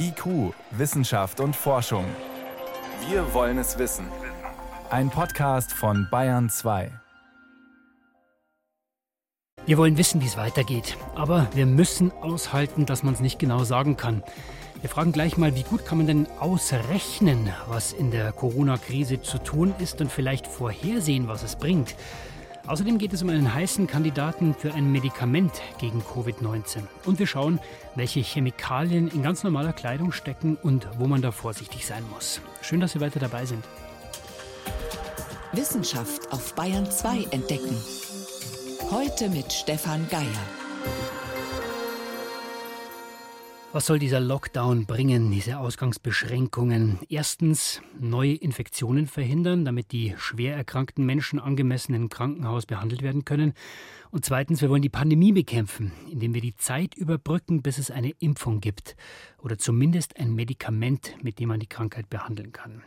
IQ, 0.00 0.54
Wissenschaft 0.70 1.40
und 1.40 1.54
Forschung. 1.54 2.04
Wir 3.08 3.34
wollen 3.34 3.58
es 3.58 3.78
wissen. 3.78 4.06
Ein 4.90 5.10
Podcast 5.10 5.72
von 5.72 6.08
Bayern 6.10 6.48
2. 6.48 6.90
Wir 9.66 9.76
wollen 9.76 9.98
wissen, 9.98 10.22
wie 10.22 10.26
es 10.26 10.36
weitergeht. 10.36 10.96
Aber 11.14 11.48
wir 11.54 11.66
müssen 11.66 12.10
aushalten, 12.12 12.86
dass 12.86 13.02
man 13.02 13.14
es 13.14 13.20
nicht 13.20 13.38
genau 13.38 13.64
sagen 13.64 13.96
kann. 13.96 14.22
Wir 14.80 14.88
fragen 14.88 15.12
gleich 15.12 15.36
mal, 15.36 15.54
wie 15.54 15.64
gut 15.64 15.84
kann 15.84 15.98
man 15.98 16.06
denn 16.06 16.26
ausrechnen, 16.38 17.52
was 17.66 17.92
in 17.92 18.10
der 18.10 18.32
Corona-Krise 18.32 19.20
zu 19.20 19.38
tun 19.38 19.74
ist 19.78 20.00
und 20.00 20.10
vielleicht 20.10 20.46
vorhersehen, 20.46 21.28
was 21.28 21.42
es 21.42 21.56
bringt. 21.56 21.94
Außerdem 22.68 22.98
geht 22.98 23.14
es 23.14 23.22
um 23.22 23.30
einen 23.30 23.54
heißen 23.54 23.86
Kandidaten 23.86 24.54
für 24.54 24.74
ein 24.74 24.92
Medikament 24.92 25.52
gegen 25.78 26.02
Covid-19. 26.02 26.82
Und 27.06 27.18
wir 27.18 27.26
schauen, 27.26 27.60
welche 27.94 28.20
Chemikalien 28.20 29.08
in 29.08 29.22
ganz 29.22 29.42
normaler 29.42 29.72
Kleidung 29.72 30.12
stecken 30.12 30.58
und 30.62 30.86
wo 30.98 31.06
man 31.06 31.22
da 31.22 31.32
vorsichtig 31.32 31.86
sein 31.86 32.04
muss. 32.10 32.42
Schön, 32.60 32.80
dass 32.80 32.92
Sie 32.92 33.00
weiter 33.00 33.20
dabei 33.20 33.46
sind. 33.46 33.64
Wissenschaft 35.52 36.30
auf 36.30 36.54
Bayern 36.54 36.90
2 36.90 37.28
entdecken. 37.30 37.74
Heute 38.90 39.30
mit 39.30 39.50
Stefan 39.50 40.06
Geier. 40.10 41.17
Was 43.70 43.84
soll 43.84 43.98
dieser 43.98 44.18
Lockdown 44.18 44.86
bringen, 44.86 45.30
diese 45.30 45.58
Ausgangsbeschränkungen? 45.58 47.00
Erstens 47.10 47.82
neue 48.00 48.32
Infektionen 48.32 49.06
verhindern, 49.06 49.66
damit 49.66 49.92
die 49.92 50.14
schwer 50.16 50.56
erkrankten 50.56 51.04
Menschen 51.04 51.38
angemessen 51.38 51.92
im 51.92 52.08
Krankenhaus 52.08 52.64
behandelt 52.64 53.02
werden 53.02 53.26
können. 53.26 53.52
Und 54.10 54.24
zweitens, 54.24 54.62
wir 54.62 54.70
wollen 54.70 54.80
die 54.80 54.88
Pandemie 54.88 55.32
bekämpfen, 55.32 55.92
indem 56.10 56.32
wir 56.32 56.40
die 56.40 56.56
Zeit 56.56 56.94
überbrücken, 56.94 57.60
bis 57.60 57.76
es 57.76 57.90
eine 57.90 58.12
Impfung 58.20 58.62
gibt 58.62 58.96
oder 59.36 59.58
zumindest 59.58 60.18
ein 60.18 60.34
Medikament, 60.34 61.16
mit 61.22 61.38
dem 61.38 61.50
man 61.50 61.60
die 61.60 61.66
Krankheit 61.66 62.08
behandeln 62.08 62.52
kann. 62.52 62.82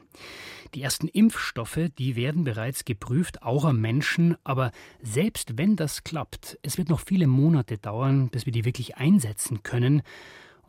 Die 0.73 0.81
ersten 0.81 1.07
Impfstoffe, 1.07 1.91
die 1.99 2.15
werden 2.15 2.43
bereits 2.43 2.85
geprüft, 2.85 3.43
auch 3.43 3.65
am 3.65 3.79
Menschen, 3.81 4.35
aber 4.43 4.71
selbst 5.03 5.59
wenn 5.59 5.75
das 5.75 6.03
klappt, 6.03 6.57
es 6.63 6.79
wird 6.79 6.89
noch 6.89 7.01
viele 7.01 7.27
Monate 7.27 7.77
dauern, 7.77 8.29
bis 8.29 8.47
wir 8.47 8.53
die 8.53 8.65
wirklich 8.65 8.97
einsetzen 8.97 9.61
können. 9.61 10.01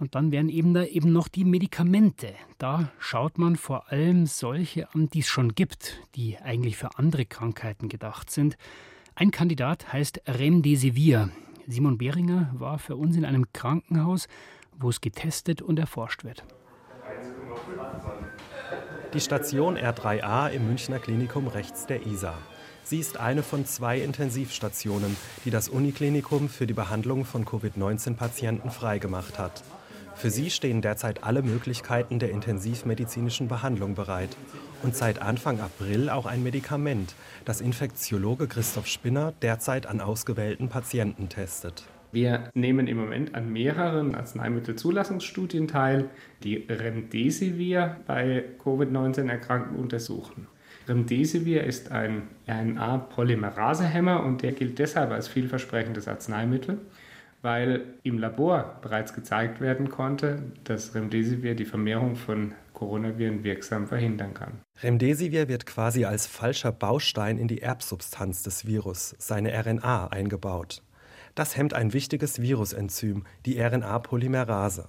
Und 0.03 0.17
dann 0.17 0.33
wären 0.33 0.49
eben 0.49 0.75
da 0.75 0.83
eben 0.83 1.13
noch 1.13 1.29
die 1.29 1.45
Medikamente. 1.45 2.35
Da 2.59 2.91
schaut 2.99 3.39
man 3.39 3.55
vor 3.55 3.93
allem 3.93 4.27
solche 4.27 4.93
an, 4.93 5.09
die 5.09 5.21
es 5.21 5.29
schon 5.29 5.55
gibt, 5.55 6.01
die 6.17 6.39
eigentlich 6.39 6.77
für 6.77 6.99
andere 6.99 7.25
Krankheiten 7.25 7.89
gedacht 7.89 8.29
sind. 8.29 8.57
Ein 9.15 9.31
Kandidat 9.31 9.93
heißt 9.93 10.23
Remdesivir. 10.27 11.31
Simon 11.69 11.99
Behringer 11.99 12.51
war 12.53 12.81
für 12.81 12.97
uns 12.97 13.17
in 13.17 13.25
einem 13.25 13.53
Krankenhaus, 13.53 14.27
wo 14.77 14.89
es 14.89 15.01
getestet 15.01 15.63
und 15.63 15.79
erforscht 15.79 16.25
wird. 16.25 16.43
Die 19.15 19.21
Station 19.21 19.77
R3A 19.77 20.49
im 20.49 20.67
Münchner 20.67 20.99
Klinikum 20.99 21.47
rechts 21.47 21.87
der 21.87 22.05
ISA. 22.05 22.37
Sie 22.83 22.99
ist 22.99 23.19
eine 23.19 23.45
von 23.45 23.67
zwei 23.67 24.01
Intensivstationen, 24.01 25.17
die 25.45 25.51
das 25.51 25.69
Uniklinikum 25.69 26.49
für 26.49 26.67
die 26.67 26.75
Behandlung 26.75 27.25
von 27.25 27.45
Covid-19-Patienten 27.45 28.73
freigemacht 28.73 29.39
hat. 29.39 29.63
Für 30.15 30.31
sie 30.31 30.51
stehen 30.51 30.83
derzeit 30.83 31.25
alle 31.25 31.43
Möglichkeiten 31.43 32.19
der 32.19 32.31
intensivmedizinischen 32.31 33.49
Behandlung 33.49 33.95
bereit. 33.95 34.37
Und 34.83 34.97
seit 34.97 35.21
Anfang 35.21 35.61
April 35.61 36.11
auch 36.11 36.27
ein 36.27 36.43
Medikament, 36.43 37.15
das 37.45 37.61
Infektiologe 37.61 38.47
Christoph 38.47 38.87
Spinner 38.87 39.33
derzeit 39.43 39.87
an 39.87 40.01
ausgewählten 40.01 40.69
Patienten 40.69 41.29
testet. 41.29 41.85
Wir 42.13 42.51
nehmen 42.53 42.89
im 42.89 42.99
Moment 42.99 43.35
an 43.35 43.51
mehreren 43.51 44.15
Arzneimittelzulassungsstudien 44.15 45.67
teil, 45.67 46.11
die 46.43 46.57
Remdesivir 46.69 47.97
bei 48.07 48.45
Covid-19-Erkrankten 48.63 49.77
untersuchen. 49.77 50.47
Remdesivir 50.89 51.65
ist 51.65 51.91
ein 51.91 52.25
RNA-Polymerasehemmer 52.49 54.23
und 54.25 54.43
der 54.43 54.53
gilt 54.53 54.79
deshalb 54.79 55.11
als 55.11 55.29
vielversprechendes 55.29 56.07
Arzneimittel, 56.07 56.81
weil 57.43 57.95
im 58.05 58.19
Labor 58.19 58.79
bereits 58.81 59.13
gezeigt 59.13 59.61
werden 59.61 59.91
konnte, 59.91 60.43
dass 60.65 60.95
Remdesivir 60.95 61.55
die 61.55 61.65
Vermehrung 61.65 62.17
von 62.17 62.55
Coronaviren 62.73 63.45
wirksam 63.45 63.87
verhindern 63.87 64.33
kann. 64.35 64.61
Remdesivir 64.83 65.49
wird 65.49 65.67
quasi 65.67 66.05
als 66.05 66.27
falscher 66.27 66.73
Baustein 66.73 67.39
in 67.39 67.49
die 67.49 67.61
Erbsubstanz 67.61 68.43
des 68.43 68.67
Virus, 68.67 69.15
seine 69.19 69.53
RNA, 69.53 70.09
eingebaut. 70.09 70.83
Das 71.35 71.57
hemmt 71.57 71.75
ein 71.75 71.93
wichtiges 71.93 72.41
Virusenzym, 72.41 73.25
die 73.47 73.61
RNA-Polymerase. 73.61 74.89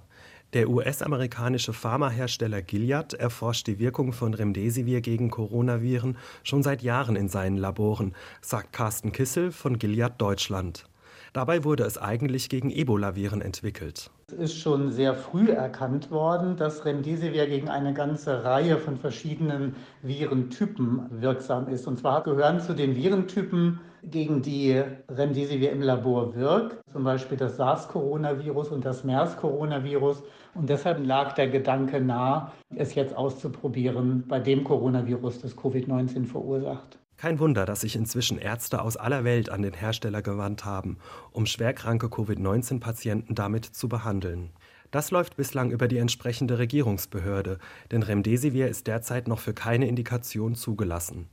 Der 0.53 0.69
US-amerikanische 0.69 1.73
Pharmahersteller 1.73 2.61
Gilead 2.61 3.13
erforscht 3.13 3.65
die 3.65 3.79
Wirkung 3.79 4.13
von 4.13 4.35
Remdesivir 4.35 5.01
gegen 5.01 5.31
Coronaviren 5.31 6.17
schon 6.43 6.61
seit 6.61 6.83
Jahren 6.83 7.15
in 7.15 7.27
seinen 7.27 7.57
Laboren, 7.57 8.13
sagt 8.41 8.71
Carsten 8.71 9.11
Kissel 9.11 9.51
von 9.51 9.79
Gilead 9.79 10.13
Deutschland. 10.19 10.85
Dabei 11.33 11.63
wurde 11.63 11.83
es 11.83 11.97
eigentlich 11.97 12.47
gegen 12.47 12.69
Ebola-Viren 12.69 13.41
entwickelt. 13.41 14.11
Es 14.27 14.33
ist 14.37 14.57
schon 14.59 14.91
sehr 14.91 15.15
früh 15.15 15.49
erkannt 15.49 16.11
worden, 16.11 16.57
dass 16.57 16.85
Remdesivir 16.85 17.47
gegen 17.47 17.69
eine 17.69 17.95
ganze 17.95 18.43
Reihe 18.43 18.77
von 18.77 18.97
verschiedenen 18.97 19.75
Virentypen 20.03 21.07
wirksam 21.09 21.67
ist. 21.69 21.87
Und 21.87 21.97
zwar 21.97 22.21
gehören 22.21 22.59
zu 22.59 22.75
den 22.75 22.95
Virentypen, 22.95 23.79
gegen 24.03 24.41
die 24.41 24.81
Remdesivir 25.09 25.71
im 25.71 25.81
Labor 25.81 26.35
wirkt, 26.35 26.77
zum 26.91 27.03
Beispiel 27.03 27.37
das 27.37 27.57
SARS-Coronavirus 27.57 28.69
und 28.69 28.85
das 28.85 29.03
MERS-Coronavirus. 29.03 30.23
Und 30.53 30.69
deshalb 30.69 31.03
lag 31.05 31.33
der 31.33 31.47
Gedanke 31.47 31.99
nahe, 32.01 32.51
es 32.75 32.95
jetzt 32.95 33.15
auszuprobieren 33.15 34.25
bei 34.27 34.39
dem 34.39 34.63
Coronavirus, 34.63 35.39
das 35.39 35.57
Covid-19 35.57 36.25
verursacht. 36.25 36.99
Kein 37.23 37.39
Wunder, 37.39 37.65
dass 37.65 37.79
sich 37.79 37.95
inzwischen 37.95 38.37
Ärzte 38.37 38.81
aus 38.81 38.97
aller 38.97 39.23
Welt 39.23 39.49
an 39.49 39.61
den 39.61 39.73
Hersteller 39.73 40.21
gewandt 40.21 40.65
haben, 40.65 40.97
um 41.31 41.45
schwerkranke 41.45 42.09
Covid-19-Patienten 42.09 43.33
damit 43.33 43.63
zu 43.63 43.87
behandeln. 43.87 44.49
Das 44.91 45.09
läuft 45.09 45.37
bislang 45.37 45.71
über 45.71 45.87
die 45.87 45.99
entsprechende 45.99 46.59
Regierungsbehörde, 46.59 47.59
denn 47.91 48.03
Remdesivir 48.03 48.67
ist 48.67 48.87
derzeit 48.87 49.29
noch 49.29 49.39
für 49.39 49.53
keine 49.53 49.87
Indikation 49.87 50.55
zugelassen. 50.55 51.29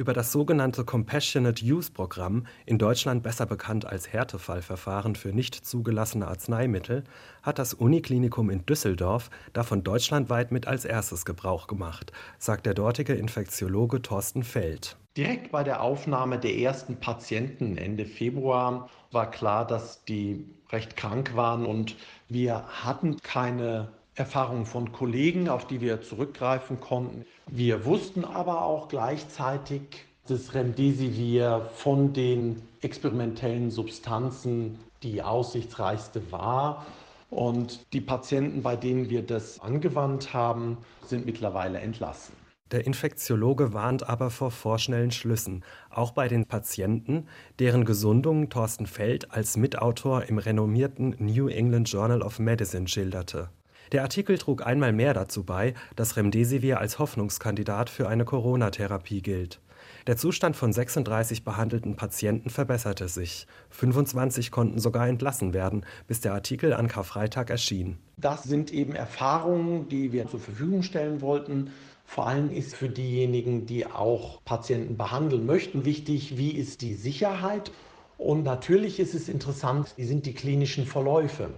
Über 0.00 0.14
das 0.14 0.32
sogenannte 0.32 0.82
Compassionate 0.82 1.62
Use 1.62 1.92
Programm, 1.92 2.46
in 2.64 2.78
Deutschland 2.78 3.22
besser 3.22 3.44
bekannt 3.44 3.84
als 3.84 4.10
Härtefallverfahren 4.10 5.14
für 5.14 5.28
nicht 5.28 5.54
zugelassene 5.54 6.26
Arzneimittel, 6.26 7.04
hat 7.42 7.58
das 7.58 7.74
Uniklinikum 7.74 8.48
in 8.48 8.64
Düsseldorf 8.64 9.28
davon 9.52 9.84
deutschlandweit 9.84 10.52
mit 10.52 10.66
als 10.66 10.86
erstes 10.86 11.26
Gebrauch 11.26 11.66
gemacht, 11.66 12.12
sagt 12.38 12.64
der 12.64 12.72
dortige 12.72 13.12
Infektiologe 13.12 14.00
Thorsten 14.00 14.42
Feld. 14.42 14.96
Direkt 15.18 15.52
bei 15.52 15.64
der 15.64 15.82
Aufnahme 15.82 16.38
der 16.38 16.56
ersten 16.56 16.96
Patienten 16.96 17.76
Ende 17.76 18.06
Februar 18.06 18.88
war 19.12 19.30
klar, 19.30 19.66
dass 19.66 20.02
die 20.06 20.46
recht 20.70 20.96
krank 20.96 21.36
waren 21.36 21.66
und 21.66 21.96
wir 22.26 22.64
hatten 22.82 23.18
keine 23.18 23.88
Erfahrungen 24.14 24.66
von 24.66 24.92
Kollegen, 24.92 25.48
auf 25.48 25.66
die 25.66 25.80
wir 25.80 26.02
zurückgreifen 26.02 26.80
konnten. 26.80 27.24
Wir 27.46 27.84
wussten 27.84 28.24
aber 28.24 28.64
auch 28.64 28.88
gleichzeitig, 28.88 29.82
dass 30.26 30.54
Remdesivir 30.54 31.70
von 31.74 32.12
den 32.12 32.62
experimentellen 32.82 33.70
Substanzen 33.70 34.78
die 35.02 35.22
aussichtsreichste 35.22 36.30
war. 36.30 36.86
Und 37.30 37.80
die 37.92 38.00
Patienten, 38.00 38.62
bei 38.62 38.76
denen 38.76 39.08
wir 39.08 39.22
das 39.22 39.60
angewandt 39.60 40.34
haben, 40.34 40.78
sind 41.06 41.26
mittlerweile 41.26 41.78
entlassen. 41.78 42.34
Der 42.72 42.86
Infektiologe 42.86 43.72
warnt 43.72 44.08
aber 44.08 44.30
vor 44.30 44.52
vorschnellen 44.52 45.10
Schlüssen, 45.10 45.64
auch 45.90 46.12
bei 46.12 46.28
den 46.28 46.46
Patienten, 46.46 47.26
deren 47.58 47.84
Gesundung 47.84 48.48
Thorsten 48.48 48.86
Feld 48.86 49.32
als 49.32 49.56
Mitautor 49.56 50.24
im 50.24 50.38
renommierten 50.38 51.16
New 51.18 51.48
England 51.48 51.90
Journal 51.90 52.22
of 52.22 52.38
Medicine 52.38 52.86
schilderte. 52.86 53.50
Der 53.92 54.02
Artikel 54.02 54.38
trug 54.38 54.64
einmal 54.64 54.92
mehr 54.92 55.14
dazu 55.14 55.42
bei, 55.42 55.74
dass 55.96 56.16
Remdesivir 56.16 56.78
als 56.78 57.00
Hoffnungskandidat 57.00 57.90
für 57.90 58.08
eine 58.08 58.24
Corona-Therapie 58.24 59.20
gilt. 59.20 59.60
Der 60.06 60.16
Zustand 60.16 60.54
von 60.56 60.72
36 60.72 61.42
behandelten 61.42 61.96
Patienten 61.96 62.50
verbesserte 62.50 63.08
sich. 63.08 63.46
25 63.70 64.52
konnten 64.52 64.78
sogar 64.78 65.08
entlassen 65.08 65.52
werden, 65.52 65.84
bis 66.06 66.20
der 66.20 66.34
Artikel 66.34 66.72
an 66.72 66.86
Karfreitag 66.86 67.50
erschien. 67.50 67.98
Das 68.16 68.44
sind 68.44 68.72
eben 68.72 68.94
Erfahrungen, 68.94 69.88
die 69.88 70.12
wir 70.12 70.28
zur 70.28 70.40
Verfügung 70.40 70.82
stellen 70.84 71.20
wollten. 71.20 71.70
Vor 72.04 72.28
allem 72.28 72.50
ist 72.50 72.76
für 72.76 72.88
diejenigen, 72.88 73.66
die 73.66 73.86
auch 73.86 74.40
Patienten 74.44 74.96
behandeln 74.96 75.46
möchten, 75.46 75.84
wichtig, 75.84 76.36
wie 76.36 76.52
ist 76.52 76.82
die 76.82 76.94
Sicherheit. 76.94 77.72
Und 78.18 78.44
natürlich 78.44 79.00
ist 79.00 79.14
es 79.14 79.28
interessant, 79.28 79.94
wie 79.96 80.04
sind 80.04 80.26
die 80.26 80.34
klinischen 80.34 80.86
Verläufe. 80.86 81.50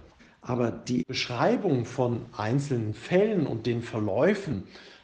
Aber 0.45 0.71
die 0.71 1.03
Beschreibung 1.03 1.85
von 1.85 2.25
einzelnen 2.35 2.93
Fällen 2.93 3.47
und 3.47 3.65
den 3.65 3.81
Verläufen 3.81 4.63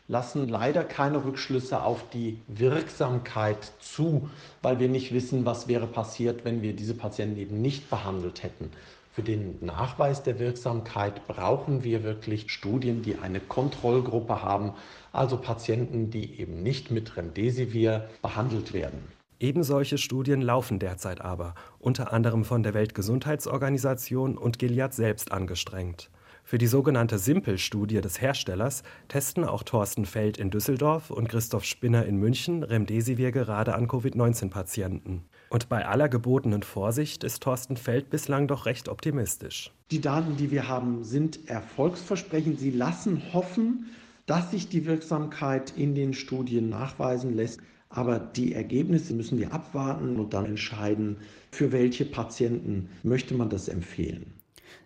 lassen 0.09 0.50
leider 0.50 0.83
keine 0.83 1.24
Rückschlüsse 1.24 1.81
auf 1.81 2.09
die 2.09 2.39
Wirksamkeit 2.47 3.71
zu, 3.80 4.30
weil 4.62 4.80
wir 4.80 4.89
nicht 4.89 5.13
wissen, 5.13 5.45
was 5.45 5.68
wäre 5.68 5.88
passiert, 5.88 6.44
wenn 6.44 6.62
wir 6.62 6.74
diese 6.74 6.95
Patienten 6.95 7.38
eben 7.38 7.62
nicht 7.62 7.89
behandelt 7.89 8.44
hätten. 8.44 8.71
Für 9.13 9.24
den 9.24 9.57
Nachweis 9.62 10.24
der 10.24 10.39
Wirksamkeit 10.39 11.27
brauchen 11.27 11.83
wir 11.83 12.03
wirklich 12.03 12.51
Studien, 12.51 13.01
die 13.01 13.18
eine 13.18 13.39
Kontrollgruppe 13.39 14.42
haben, 14.42 14.74
also 15.13 15.38
Patienten, 15.38 16.09
die 16.09 16.39
eben 16.39 16.63
nicht 16.63 16.92
mit 16.92 17.15
Remdesivir 17.15 18.09
behandelt 18.21 18.74
werden. 18.74 19.19
Ebensolche 19.41 19.97
Studien 19.97 20.41
laufen 20.41 20.80
derzeit 20.80 21.21
aber, 21.21 21.56
unter 21.80 22.12
anderem 22.12 22.44
von 22.44 22.62
der 22.62 22.74
Weltgesundheitsorganisation 22.74 24.38
und 24.38 24.59
Gilead 24.59 24.94
selbst 24.94 25.31
angestrengt. 25.31 26.09
Für 26.44 26.57
die 26.57 26.68
sogenannte 26.68 27.19
Simpel-Studie 27.19 28.01
des 28.01 28.19
Herstellers 28.19 28.83
testen 29.07 29.45
auch 29.45 29.63
Thorsten 29.63 30.06
Feld 30.06 30.38
in 30.38 30.50
Düsseldorf 30.50 31.09
und 31.09 31.30
Christoph 31.30 31.63
Spinner 31.63 32.06
in 32.06 32.18
München 32.18 32.63
Remdesivir 32.63 33.31
gerade 33.31 33.75
an 33.75 33.88
Covid-19-Patienten. 33.88 35.24
Und 35.51 35.69
bei 35.69 35.85
aller 35.85 36.09
gebotenen 36.09 36.63
Vorsicht 36.63 37.24
ist 37.24 37.42
Thorsten 37.42 37.77
Feld 37.77 38.09
bislang 38.09 38.47
doch 38.47 38.65
recht 38.65 38.89
optimistisch. 38.89 39.71
Die 39.92 40.01
Daten, 40.01 40.35
die 40.35 40.51
wir 40.51 40.68
haben, 40.68 41.03
sind 41.06 41.47
erfolgsversprechend. 41.50 42.59
Sie 42.59 42.71
lassen 42.71 43.21
hoffen, 43.31 43.85
dass 44.25 44.51
sich 44.51 44.68
die 44.68 44.85
Wirksamkeit 44.85 45.74
in 45.77 45.95
den 45.95 46.13
Studien 46.13 46.68
nachweisen 46.68 47.35
lässt. 47.35 47.62
Aber 47.89 48.19
die 48.19 48.53
Ergebnisse 48.53 49.15
müssen 49.15 49.39
wir 49.39 49.51
abwarten 49.51 50.18
und 50.18 50.33
dann 50.33 50.45
entscheiden, 50.45 51.18
für 51.51 51.71
welche 51.71 52.06
Patienten 52.06 52.89
möchte 53.01 53.33
man 53.33 53.50
das 53.50 53.68
empfehlen. 53.68 54.33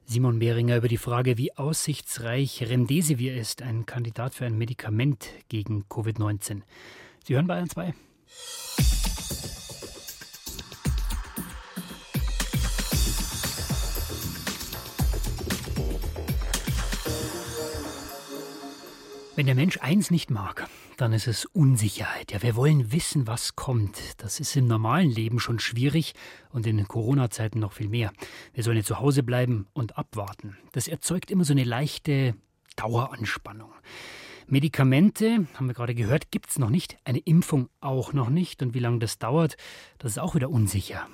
Simon 0.06 0.40
Behringer 0.40 0.78
über 0.78 0.88
die 0.88 0.98
Frage, 0.98 1.38
wie 1.38 1.54
aussichtsreich 1.54 2.64
Remdesivir 2.64 3.36
ist, 3.36 3.62
ein 3.62 3.86
Kandidat 3.86 4.34
für 4.34 4.46
ein 4.46 4.58
Medikament 4.58 5.30
gegen 5.50 5.84
Covid-19. 5.90 6.62
Sie 7.26 7.36
hören 7.36 7.48
Bayern 7.48 7.70
2. 7.70 7.94
Wenn 19.36 19.48
der 19.48 19.56
Mensch 19.56 19.80
eins 19.82 20.12
nicht 20.12 20.30
mag, 20.30 20.70
dann 20.98 21.14
ist 21.14 21.28
es 21.28 21.46
Unsicherheit. 21.46 22.32
Ja, 22.32 22.42
wir 22.42 22.56
wollen 22.56 22.92
wissen, 22.92 23.28
was 23.28 23.56
kommt. 23.56 24.00
Das 24.18 24.40
ist 24.40 24.56
im 24.56 24.68
normalen 24.68 25.10
Leben 25.10 25.40
schon 25.40 25.60
schwierig 25.60 26.14
und 26.50 26.68
in 26.68 26.88
Corona-Zeiten 26.88 27.60
noch 27.60 27.74
viel 27.74 27.90
mehr. 27.90 28.12
Wir 28.54 28.64
sollen 28.64 28.78
ja 28.78 28.84
zu 28.84 29.00
Hause 29.00 29.24
bleiben 29.24 29.68
und 29.74 29.98
abwarten. 29.98 30.58
Das 30.72 30.88
erzeugt 30.88 31.32
immer 31.32 31.46
so 31.46 31.54
eine 31.54 31.64
leichte 31.64 32.36
Daueranspannung. 32.76 33.72
Medikamente, 34.48 35.48
haben 35.56 35.68
wir 35.68 35.74
gerade 35.74 35.96
gehört, 35.96 36.32
gibt 36.32 36.50
es 36.50 36.60
noch 36.60 36.70
nicht. 36.70 36.98
Eine 37.06 37.20
Impfung 37.20 37.70
auch 37.80 38.14
noch 38.14 38.30
nicht. 38.30 38.62
Und 38.62 38.74
wie 38.74 38.80
lange 38.80 39.00
das 39.00 39.18
dauert, 39.18 39.58
das 40.00 40.12
ist 40.12 40.20
auch 40.20 40.36
wieder 40.36 40.50
unsicher. 40.50 41.08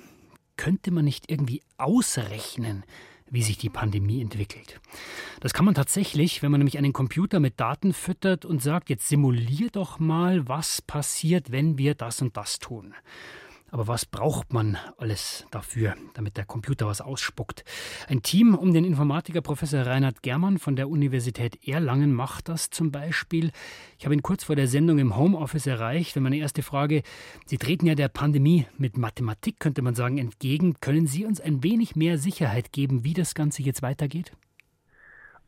Könnte 0.56 0.90
man 0.90 1.04
nicht 1.04 1.30
irgendwie 1.30 1.62
ausrechnen, 1.78 2.84
wie 3.30 3.42
sich 3.42 3.56
die 3.58 3.70
Pandemie 3.70 4.20
entwickelt. 4.20 4.80
Das 5.40 5.54
kann 5.54 5.64
man 5.64 5.74
tatsächlich, 5.74 6.42
wenn 6.42 6.50
man 6.50 6.60
nämlich 6.60 6.78
einen 6.78 6.92
Computer 6.92 7.40
mit 7.40 7.58
Daten 7.60 7.92
füttert 7.92 8.44
und 8.44 8.60
sagt, 8.60 8.90
jetzt 8.90 9.08
simulier 9.08 9.70
doch 9.70 9.98
mal, 9.98 10.48
was 10.48 10.82
passiert, 10.82 11.50
wenn 11.50 11.78
wir 11.78 11.94
das 11.94 12.20
und 12.20 12.36
das 12.36 12.58
tun. 12.58 12.94
Aber 13.72 13.86
was 13.86 14.04
braucht 14.04 14.52
man 14.52 14.76
alles 14.98 15.46
dafür, 15.50 15.94
damit 16.14 16.36
der 16.36 16.44
Computer 16.44 16.86
was 16.86 17.00
ausspuckt? 17.00 17.64
Ein 18.08 18.22
Team 18.22 18.54
um 18.54 18.74
den 18.74 18.84
Informatiker 18.84 19.42
Professor 19.42 19.86
Reinhard 19.86 20.22
Germann 20.22 20.58
von 20.58 20.74
der 20.74 20.88
Universität 20.88 21.66
Erlangen 21.66 22.12
macht 22.12 22.48
das 22.48 22.70
zum 22.70 22.90
Beispiel. 22.90 23.52
Ich 23.98 24.04
habe 24.04 24.14
ihn 24.14 24.22
kurz 24.22 24.42
vor 24.42 24.56
der 24.56 24.66
Sendung 24.66 24.98
im 24.98 25.16
Homeoffice 25.16 25.68
erreicht 25.68 26.16
und 26.16 26.24
meine 26.24 26.38
erste 26.38 26.62
Frage, 26.62 27.02
Sie 27.46 27.58
treten 27.58 27.86
ja 27.86 27.94
der 27.94 28.08
Pandemie 28.08 28.66
mit 28.76 28.96
Mathematik, 28.96 29.60
könnte 29.60 29.82
man 29.82 29.94
sagen, 29.94 30.18
entgegen. 30.18 30.80
Können 30.80 31.06
Sie 31.06 31.24
uns 31.24 31.40
ein 31.40 31.62
wenig 31.62 31.94
mehr 31.94 32.18
Sicherheit 32.18 32.72
geben, 32.72 33.04
wie 33.04 33.14
das 33.14 33.34
Ganze 33.34 33.62
jetzt 33.62 33.82
weitergeht? 33.82 34.32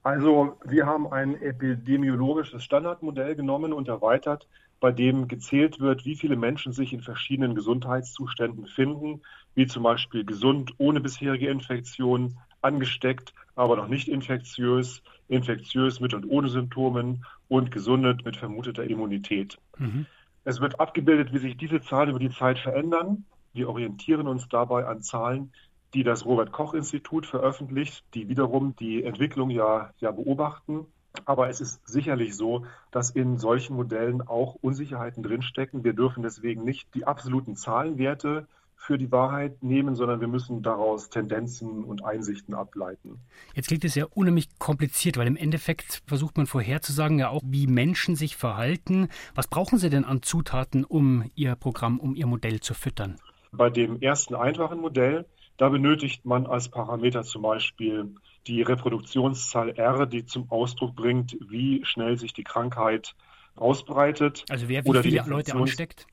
Also 0.04 0.56
wir 0.64 0.86
haben 0.86 1.06
ein 1.12 1.40
epidemiologisches 1.40 2.64
Standardmodell 2.64 3.36
genommen 3.36 3.72
und 3.72 3.88
erweitert 3.88 4.48
bei 4.82 4.90
dem 4.90 5.29
gezählt 5.29 5.79
wird, 5.79 6.05
wie 6.05 6.17
viele 6.17 6.34
Menschen 6.34 6.73
sich 6.73 6.93
in 6.93 7.02
verschiedenen 7.02 7.55
Gesundheitszuständen 7.55 8.64
befinden, 8.64 9.23
wie 9.55 9.69
zum 9.69 9.84
Beispiel 9.84 10.25
gesund 10.25 10.75
ohne 10.76 11.00
bisherige 11.00 11.49
Infektion, 11.49 12.37
angesteckt, 12.62 13.32
aber 13.55 13.76
noch 13.76 13.87
nicht 13.87 14.08
infektiös, 14.08 15.02
infektiös 15.29 16.00
mit 16.00 16.14
und 16.14 16.29
ohne 16.29 16.49
Symptomen 16.49 17.25
und 17.46 17.70
gesundet 17.70 18.25
mit 18.25 18.37
vermuteter 18.37 18.82
Immunität. 18.82 19.56
Mhm. 19.79 20.06
Es 20.44 20.61
wird 20.61 20.81
abgebildet, 20.81 21.32
wie 21.32 21.38
sich 21.38 21.56
diese 21.56 21.81
Zahlen 21.81 22.11
über 22.11 22.19
die 22.19 22.31
Zeit 22.31 22.58
verändern. 22.58 23.25
Wir 23.52 23.69
orientieren 23.69 24.26
uns 24.26 24.49
dabei 24.49 24.87
an 24.87 25.00
Zahlen, 25.00 25.52
die 25.94 26.02
das 26.02 26.25
Robert 26.25 26.50
Koch 26.50 26.75
Institut 26.75 27.25
veröffentlicht, 27.25 28.02
die 28.14 28.29
wiederum 28.29 28.75
die 28.75 29.05
Entwicklung 29.05 29.50
ja, 29.50 29.93
ja 30.00 30.11
beobachten. 30.11 30.87
Aber 31.24 31.48
es 31.48 31.60
ist 31.60 31.86
sicherlich 31.86 32.36
so, 32.36 32.66
dass 32.90 33.10
in 33.10 33.38
solchen 33.38 33.76
Modellen 33.76 34.22
auch 34.22 34.56
Unsicherheiten 34.60 35.22
drinstecken. 35.22 35.84
Wir 35.84 35.92
dürfen 35.92 36.22
deswegen 36.22 36.64
nicht 36.64 36.94
die 36.94 37.06
absoluten 37.06 37.56
Zahlenwerte 37.56 38.46
für 38.82 38.98
die 38.98 39.12
Wahrheit 39.12 39.62
nehmen, 39.62 39.94
sondern 39.94 40.20
wir 40.20 40.26
müssen 40.26 40.62
daraus 40.62 41.08
Tendenzen 41.08 41.84
und 41.84 42.04
Einsichten 42.04 42.52
ableiten. 42.52 43.20
Jetzt 43.54 43.68
klingt 43.68 43.84
es 43.84 43.94
ja 43.94 44.06
unheimlich 44.06 44.48
kompliziert, 44.58 45.16
weil 45.16 45.28
im 45.28 45.36
Endeffekt 45.36 46.02
versucht 46.06 46.36
man 46.36 46.46
vorherzusagen 46.46 47.18
ja 47.20 47.28
auch, 47.28 47.42
wie 47.44 47.68
Menschen 47.68 48.16
sich 48.16 48.36
verhalten. 48.36 49.08
Was 49.36 49.46
brauchen 49.46 49.78
Sie 49.78 49.88
denn 49.88 50.04
an 50.04 50.22
Zutaten, 50.22 50.84
um 50.84 51.30
Ihr 51.36 51.54
Programm, 51.54 52.00
um 52.00 52.16
Ihr 52.16 52.26
Modell 52.26 52.58
zu 52.58 52.74
füttern? 52.74 53.16
Bei 53.52 53.70
dem 53.70 54.00
ersten 54.00 54.34
einfachen 54.34 54.80
Modell, 54.80 55.26
da 55.58 55.68
benötigt 55.68 56.24
man 56.24 56.46
als 56.46 56.68
Parameter 56.68 57.22
zum 57.22 57.42
Beispiel 57.42 58.16
die 58.46 58.62
Reproduktionszahl 58.62 59.70
R, 59.70 60.06
die 60.06 60.24
zum 60.24 60.50
Ausdruck 60.50 60.94
bringt, 60.96 61.36
wie 61.40 61.84
schnell 61.84 62.18
sich 62.18 62.32
die 62.32 62.44
Krankheit 62.44 63.14
ausbreitet. 63.56 64.44
Also 64.48 64.68
wer 64.68 64.84
wie 64.84 65.02
viele 65.02 65.24
Leute 65.26 65.54
ansteckt? 65.54 66.06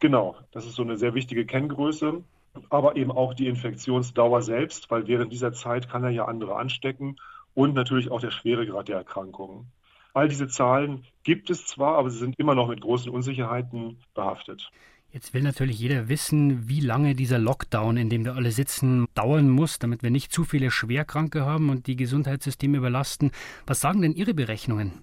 Genau, 0.00 0.36
das 0.50 0.66
ist 0.66 0.74
so 0.74 0.82
eine 0.82 0.96
sehr 0.96 1.14
wichtige 1.14 1.46
Kenngröße. 1.46 2.22
Aber 2.68 2.96
eben 2.96 3.10
auch 3.10 3.32
die 3.32 3.46
Infektionsdauer 3.46 4.42
selbst, 4.42 4.90
weil 4.90 5.06
während 5.06 5.32
dieser 5.32 5.52
Zeit 5.52 5.88
kann 5.88 6.04
er 6.04 6.10
ja 6.10 6.26
andere 6.26 6.56
anstecken 6.56 7.16
und 7.54 7.74
natürlich 7.74 8.10
auch 8.10 8.20
der 8.20 8.30
Schweregrad 8.30 8.88
der 8.88 8.96
Erkrankung. 8.96 9.66
All 10.14 10.28
diese 10.28 10.48
Zahlen 10.48 11.06
gibt 11.22 11.48
es 11.48 11.66
zwar, 11.66 11.96
aber 11.96 12.10
sie 12.10 12.18
sind 12.18 12.38
immer 12.38 12.54
noch 12.54 12.68
mit 12.68 12.82
großen 12.82 13.10
Unsicherheiten 13.10 13.98
behaftet. 14.14 14.70
Jetzt 15.12 15.34
will 15.34 15.42
natürlich 15.42 15.78
jeder 15.78 16.08
wissen, 16.08 16.70
wie 16.70 16.80
lange 16.80 17.14
dieser 17.14 17.38
Lockdown, 17.38 17.98
in 17.98 18.08
dem 18.08 18.24
wir 18.24 18.34
alle 18.34 18.50
sitzen, 18.50 19.06
dauern 19.14 19.50
muss, 19.50 19.78
damit 19.78 20.02
wir 20.02 20.10
nicht 20.10 20.32
zu 20.32 20.44
viele 20.44 20.70
Schwerkranke 20.70 21.44
haben 21.44 21.68
und 21.68 21.86
die 21.86 21.96
Gesundheitssysteme 21.96 22.78
überlasten. 22.78 23.30
Was 23.66 23.80
sagen 23.80 24.00
denn 24.00 24.14
Ihre 24.14 24.32
Berechnungen? 24.32 25.02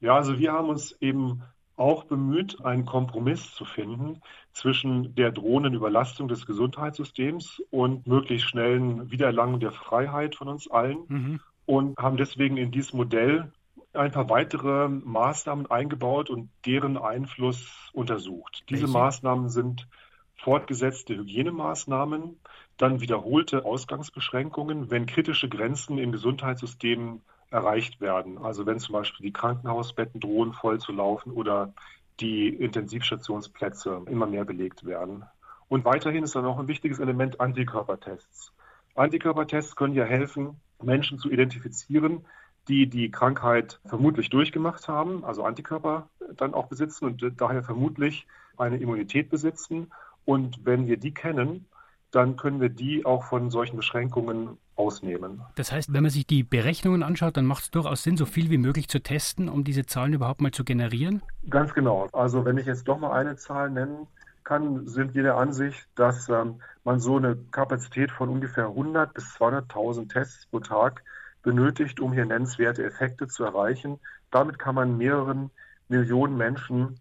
Ja, 0.00 0.16
also 0.16 0.38
wir 0.38 0.52
haben 0.52 0.68
uns 0.68 0.94
eben 1.00 1.42
auch 1.76 2.04
bemüht, 2.04 2.62
einen 2.62 2.84
Kompromiss 2.84 3.54
zu 3.54 3.64
finden 3.64 4.20
zwischen 4.52 5.14
der 5.14 5.32
drohenden 5.32 5.72
Überlastung 5.72 6.28
des 6.28 6.44
Gesundheitssystems 6.44 7.62
und 7.70 8.06
möglichst 8.06 8.50
schnellen 8.50 9.10
Wiedererlangung 9.10 9.60
der 9.60 9.72
Freiheit 9.72 10.34
von 10.34 10.48
uns 10.48 10.70
allen 10.70 10.98
mhm. 11.08 11.40
und 11.64 11.96
haben 11.96 12.18
deswegen 12.18 12.58
in 12.58 12.70
dieses 12.70 12.92
Modell 12.92 13.50
ein 13.92 14.12
paar 14.12 14.28
weitere 14.28 14.88
Maßnahmen 14.88 15.70
eingebaut 15.70 16.30
und 16.30 16.50
deren 16.66 16.96
Einfluss 16.96 17.90
untersucht. 17.92 18.64
Diese 18.68 18.82
Welche? 18.82 18.92
Maßnahmen 18.92 19.48
sind 19.48 19.88
fortgesetzte 20.36 21.16
Hygienemaßnahmen, 21.16 22.38
dann 22.76 23.00
wiederholte 23.00 23.64
Ausgangsbeschränkungen, 23.64 24.90
wenn 24.90 25.06
kritische 25.06 25.48
Grenzen 25.48 25.98
im 25.98 26.12
Gesundheitssystem 26.12 27.22
erreicht 27.50 28.00
werden. 28.00 28.38
Also 28.38 28.66
wenn 28.66 28.78
zum 28.78 28.92
Beispiel 28.92 29.26
die 29.26 29.32
Krankenhausbetten 29.32 30.20
drohen 30.20 30.52
voll 30.52 30.78
zu 30.78 30.92
laufen 30.92 31.32
oder 31.32 31.72
die 32.20 32.48
Intensivstationsplätze 32.48 34.02
immer 34.06 34.26
mehr 34.26 34.44
belegt 34.44 34.84
werden. 34.84 35.24
Und 35.68 35.84
weiterhin 35.84 36.24
ist 36.24 36.34
dann 36.34 36.44
noch 36.44 36.58
ein 36.58 36.68
wichtiges 36.68 36.98
Element 36.98 37.40
Antikörpertests. 37.40 38.52
Antikörpertests 38.94 39.76
können 39.76 39.94
ja 39.94 40.04
helfen, 40.04 40.60
Menschen 40.82 41.18
zu 41.18 41.30
identifizieren, 41.30 42.26
die 42.68 42.86
die 42.86 43.10
Krankheit 43.10 43.80
vermutlich 43.86 44.30
durchgemacht 44.30 44.88
haben, 44.88 45.24
also 45.24 45.44
Antikörper 45.44 46.08
dann 46.36 46.54
auch 46.54 46.66
besitzen 46.66 47.06
und 47.06 47.40
daher 47.40 47.62
vermutlich 47.62 48.26
eine 48.56 48.76
Immunität 48.76 49.30
besitzen. 49.30 49.90
Und 50.24 50.64
wenn 50.64 50.86
wir 50.86 50.98
die 50.98 51.14
kennen, 51.14 51.66
dann 52.10 52.36
können 52.36 52.60
wir 52.60 52.68
die 52.68 53.04
auch 53.04 53.24
von 53.24 53.50
solchen 53.50 53.76
Beschränkungen 53.76 54.58
ausnehmen. 54.76 55.42
Das 55.56 55.72
heißt, 55.72 55.92
wenn 55.92 56.02
man 56.02 56.10
sich 56.10 56.26
die 56.26 56.42
Berechnungen 56.42 57.02
anschaut, 57.02 57.36
dann 57.36 57.44
macht 57.44 57.64
es 57.64 57.70
durchaus 57.70 58.02
Sinn, 58.02 58.16
so 58.16 58.26
viel 58.26 58.50
wie 58.50 58.58
möglich 58.58 58.88
zu 58.88 59.00
testen, 59.00 59.48
um 59.48 59.64
diese 59.64 59.84
Zahlen 59.84 60.12
überhaupt 60.12 60.40
mal 60.40 60.52
zu 60.52 60.64
generieren? 60.64 61.22
Ganz 61.50 61.74
genau. 61.74 62.08
Also 62.12 62.44
wenn 62.44 62.56
ich 62.58 62.66
jetzt 62.66 62.86
doch 62.88 62.98
mal 62.98 63.12
eine 63.12 63.36
Zahl 63.36 63.70
nennen 63.70 64.06
kann, 64.44 64.86
sind 64.86 65.14
wir 65.14 65.22
der 65.22 65.36
Ansicht, 65.36 65.88
dass 65.94 66.28
ähm, 66.28 66.60
man 66.84 67.00
so 67.00 67.16
eine 67.16 67.36
Kapazität 67.50 68.10
von 68.10 68.30
ungefähr 68.30 68.68
100 68.68 69.12
bis 69.12 69.24
200.000 69.36 70.10
Tests 70.10 70.46
pro 70.46 70.60
Tag 70.60 71.02
benötigt, 71.42 72.00
um 72.00 72.12
hier 72.12 72.24
nennenswerte 72.24 72.84
Effekte 72.84 73.28
zu 73.28 73.44
erreichen. 73.44 73.98
Damit 74.30 74.58
kann 74.58 74.74
man 74.74 74.98
mehreren 74.98 75.50
Millionen 75.88 76.36
Menschen 76.36 77.00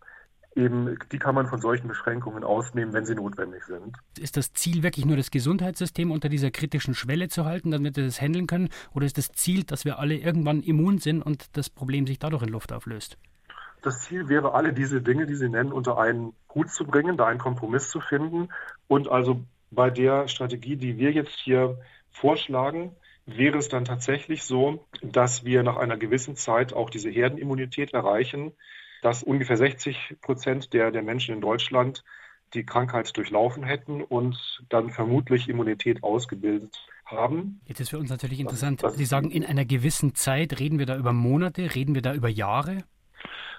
eben, 0.57 0.97
die 1.11 1.19
kann 1.19 1.35
man 1.35 1.47
von 1.47 1.61
solchen 1.61 1.87
Beschränkungen 1.87 2.43
ausnehmen, 2.43 2.93
wenn 2.93 3.05
sie 3.05 3.15
notwendig 3.15 3.63
sind. 3.65 3.95
Ist 4.19 4.35
das 4.37 4.53
Ziel 4.53 4.83
wirklich 4.83 5.05
nur 5.05 5.15
das 5.15 5.31
Gesundheitssystem 5.31 6.11
unter 6.11 6.29
dieser 6.29 6.51
kritischen 6.51 6.95
Schwelle 6.95 7.29
zu 7.29 7.45
halten, 7.45 7.71
damit 7.71 7.95
wir 7.95 8.05
das 8.05 8.19
handeln 8.19 8.47
können? 8.47 8.69
Oder 8.93 9.05
ist 9.05 9.17
das 9.17 9.31
Ziel, 9.31 9.63
dass 9.63 9.85
wir 9.85 9.99
alle 9.99 10.15
irgendwann 10.15 10.61
immun 10.63 10.97
sind 10.97 11.21
und 11.21 11.55
das 11.55 11.69
Problem 11.69 12.07
sich 12.07 12.19
dadurch 12.19 12.43
in 12.43 12.49
Luft 12.49 12.73
auflöst? 12.73 13.17
Das 13.83 14.01
Ziel 14.01 14.27
wäre, 14.27 14.53
alle 14.53 14.73
diese 14.73 15.01
Dinge, 15.01 15.27
die 15.27 15.35
Sie 15.35 15.47
nennen, 15.47 15.71
unter 15.71 15.97
einen 15.99 16.33
Hut 16.53 16.69
zu 16.71 16.85
bringen, 16.85 17.15
da 17.15 17.27
einen 17.27 17.39
Kompromiss 17.39 17.89
zu 17.89 18.01
finden. 18.01 18.49
Und 18.87 19.07
also 19.07 19.41
bei 19.69 19.91
der 19.91 20.27
Strategie, 20.27 20.75
die 20.75 20.97
wir 20.97 21.11
jetzt 21.11 21.37
hier 21.37 21.77
vorschlagen, 22.11 22.91
wäre 23.27 23.57
es 23.57 23.67
dann 23.67 23.85
tatsächlich 23.85 24.43
so, 24.43 24.87
dass 25.03 25.45
wir 25.45 25.61
nach 25.61 25.77
einer 25.77 25.97
gewissen 25.97 26.35
Zeit 26.35 26.73
auch 26.73 26.89
diese 26.89 27.09
Herdenimmunität 27.09 27.93
erreichen, 27.93 28.53
dass 29.01 29.21
ungefähr 29.21 29.57
60 29.57 30.15
Prozent 30.21 30.73
der, 30.73 30.91
der 30.91 31.03
Menschen 31.03 31.35
in 31.35 31.41
Deutschland 31.41 32.03
die 32.53 32.65
Krankheit 32.65 33.15
durchlaufen 33.15 33.63
hätten 33.63 34.01
und 34.01 34.63
dann 34.69 34.89
vermutlich 34.89 35.49
Immunität 35.49 36.03
ausgebildet 36.03 36.87
haben. 37.05 37.59
Jetzt 37.65 37.81
ist 37.81 37.89
für 37.89 37.99
uns 37.99 38.09
natürlich 38.09 38.39
interessant, 38.39 38.81
das, 38.81 38.93
das 38.93 38.97
Sie 38.97 39.05
sagen, 39.05 39.29
in 39.29 39.45
einer 39.45 39.65
gewissen 39.65 40.15
Zeit, 40.15 40.59
reden 40.59 40.79
wir 40.79 40.85
da 40.85 40.97
über 40.97 41.11
Monate, 41.11 41.75
reden 41.75 41.93
wir 41.93 42.01
da 42.01 42.13
über 42.13 42.29
Jahre? 42.29 42.83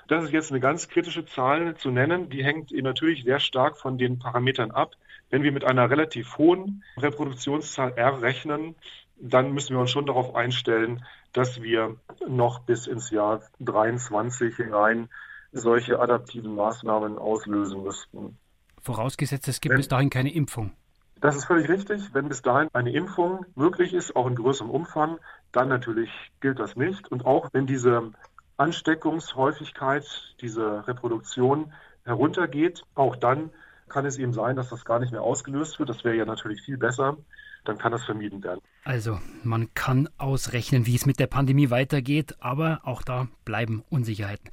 Das 0.08 0.24
ist 0.24 0.32
jetzt 0.32 0.50
eine 0.50 0.60
ganz 0.60 0.88
kritische 0.88 1.26
Zahl 1.26 1.76
zu 1.76 1.90
nennen. 1.90 2.30
Die 2.30 2.42
hängt 2.42 2.70
natürlich 2.72 3.24
sehr 3.24 3.40
stark 3.40 3.76
von 3.76 3.98
den 3.98 4.18
Parametern 4.18 4.70
ab. 4.70 4.94
Wenn 5.28 5.42
wir 5.42 5.52
mit 5.52 5.64
einer 5.64 5.90
relativ 5.90 6.38
hohen 6.38 6.82
Reproduktionszahl 6.96 7.92
R 7.96 8.22
rechnen, 8.22 8.74
dann 9.20 9.52
müssen 9.52 9.74
wir 9.74 9.80
uns 9.80 9.90
schon 9.90 10.06
darauf 10.06 10.34
einstellen, 10.34 11.04
dass 11.32 11.62
wir 11.62 11.96
noch 12.26 12.60
bis 12.60 12.86
ins 12.86 13.10
Jahr 13.10 13.42
23 13.60 14.56
hinein 14.56 15.08
solche 15.52 15.98
adaptiven 15.98 16.54
Maßnahmen 16.54 17.18
auslösen 17.18 17.82
müssten. 17.82 18.38
Vorausgesetzt, 18.82 19.48
es 19.48 19.60
gibt 19.60 19.72
Wenn, 19.72 19.78
bis 19.78 19.88
dahin 19.88 20.10
keine 20.10 20.32
Impfung. 20.32 20.72
Das 21.20 21.36
ist 21.36 21.46
völlig 21.46 21.68
richtig. 21.68 22.14
Wenn 22.14 22.28
bis 22.28 22.42
dahin 22.42 22.68
eine 22.72 22.92
Impfung 22.92 23.44
möglich 23.54 23.92
ist, 23.92 24.14
auch 24.14 24.26
in 24.26 24.36
größerem 24.36 24.70
Umfang, 24.70 25.18
dann 25.52 25.68
natürlich 25.68 26.10
gilt 26.40 26.58
das 26.58 26.76
nicht. 26.76 27.10
Und 27.10 27.26
auch 27.26 27.48
wenn 27.52 27.66
diese 27.66 28.12
Ansteckungshäufigkeit, 28.56 30.04
diese 30.40 30.86
Reproduktion 30.86 31.72
heruntergeht, 32.04 32.82
auch 32.94 33.16
dann 33.16 33.50
kann 33.88 34.06
es 34.06 34.18
eben 34.18 34.32
sein, 34.32 34.54
dass 34.54 34.68
das 34.68 34.84
gar 34.84 35.00
nicht 35.00 35.12
mehr 35.12 35.22
ausgelöst 35.22 35.78
wird. 35.78 35.88
Das 35.88 36.04
wäre 36.04 36.14
ja 36.14 36.24
natürlich 36.24 36.62
viel 36.62 36.76
besser. 36.76 37.16
Dann 37.64 37.78
kann 37.78 37.92
das 37.92 38.04
vermieden 38.04 38.42
werden. 38.44 38.60
Also, 38.84 39.20
man 39.44 39.74
kann 39.74 40.08
ausrechnen, 40.16 40.86
wie 40.86 40.94
es 40.94 41.04
mit 41.04 41.18
der 41.18 41.26
Pandemie 41.26 41.70
weitergeht, 41.70 42.36
aber 42.40 42.80
auch 42.84 43.02
da 43.02 43.28
bleiben 43.44 43.82
Unsicherheiten. 43.90 44.50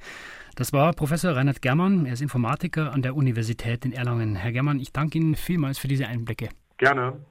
Das 0.56 0.72
war 0.72 0.92
Professor 0.92 1.36
Reinhard 1.36 1.62
Germann. 1.62 2.06
Er 2.06 2.14
ist 2.14 2.22
Informatiker 2.22 2.92
an 2.92 3.02
der 3.02 3.14
Universität 3.14 3.84
in 3.84 3.92
Erlangen. 3.92 4.36
Herr 4.36 4.52
Germann, 4.52 4.80
ich 4.80 4.92
danke 4.92 5.18
Ihnen 5.18 5.36
vielmals 5.36 5.78
für 5.78 5.88
diese 5.88 6.06
Einblicke. 6.06 6.48
Gerne. 6.78 7.24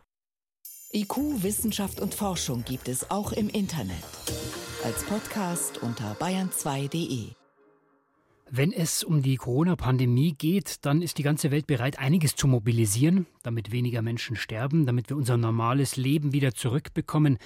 IQ, 0.94 1.44
Wissenschaft 1.44 2.00
und 2.00 2.16
Forschung 2.16 2.64
gibt 2.64 2.88
es 2.88 3.12
auch 3.12 3.34
im 3.34 3.50
Internet. 3.50 4.04
Als 4.84 5.04
Podcast 5.04 5.80
unter 5.82 6.14
bayern2.de. 6.14 7.45
Wenn 8.50 8.72
es 8.72 9.04
um 9.04 9.24
die 9.24 9.38
Corona-Pandemie 9.38 10.34
geht, 10.34 10.86
dann 10.86 11.02
ist 11.02 11.18
die 11.18 11.24
ganze 11.24 11.50
Welt 11.50 11.66
bereit, 11.66 11.98
einiges 11.98 12.36
zu 12.36 12.48
mobilisieren, 12.48 13.26
damit 13.42 13.72
weniger 13.72 14.04
Menschen 14.04 14.36
sterben, 14.36 14.86
damit 14.86 15.10
wir 15.10 15.18
unser 15.18 15.36
normales 15.36 15.96
Leben 15.98 16.32
wieder 16.32 16.54
zurückbekommen. 16.54 17.40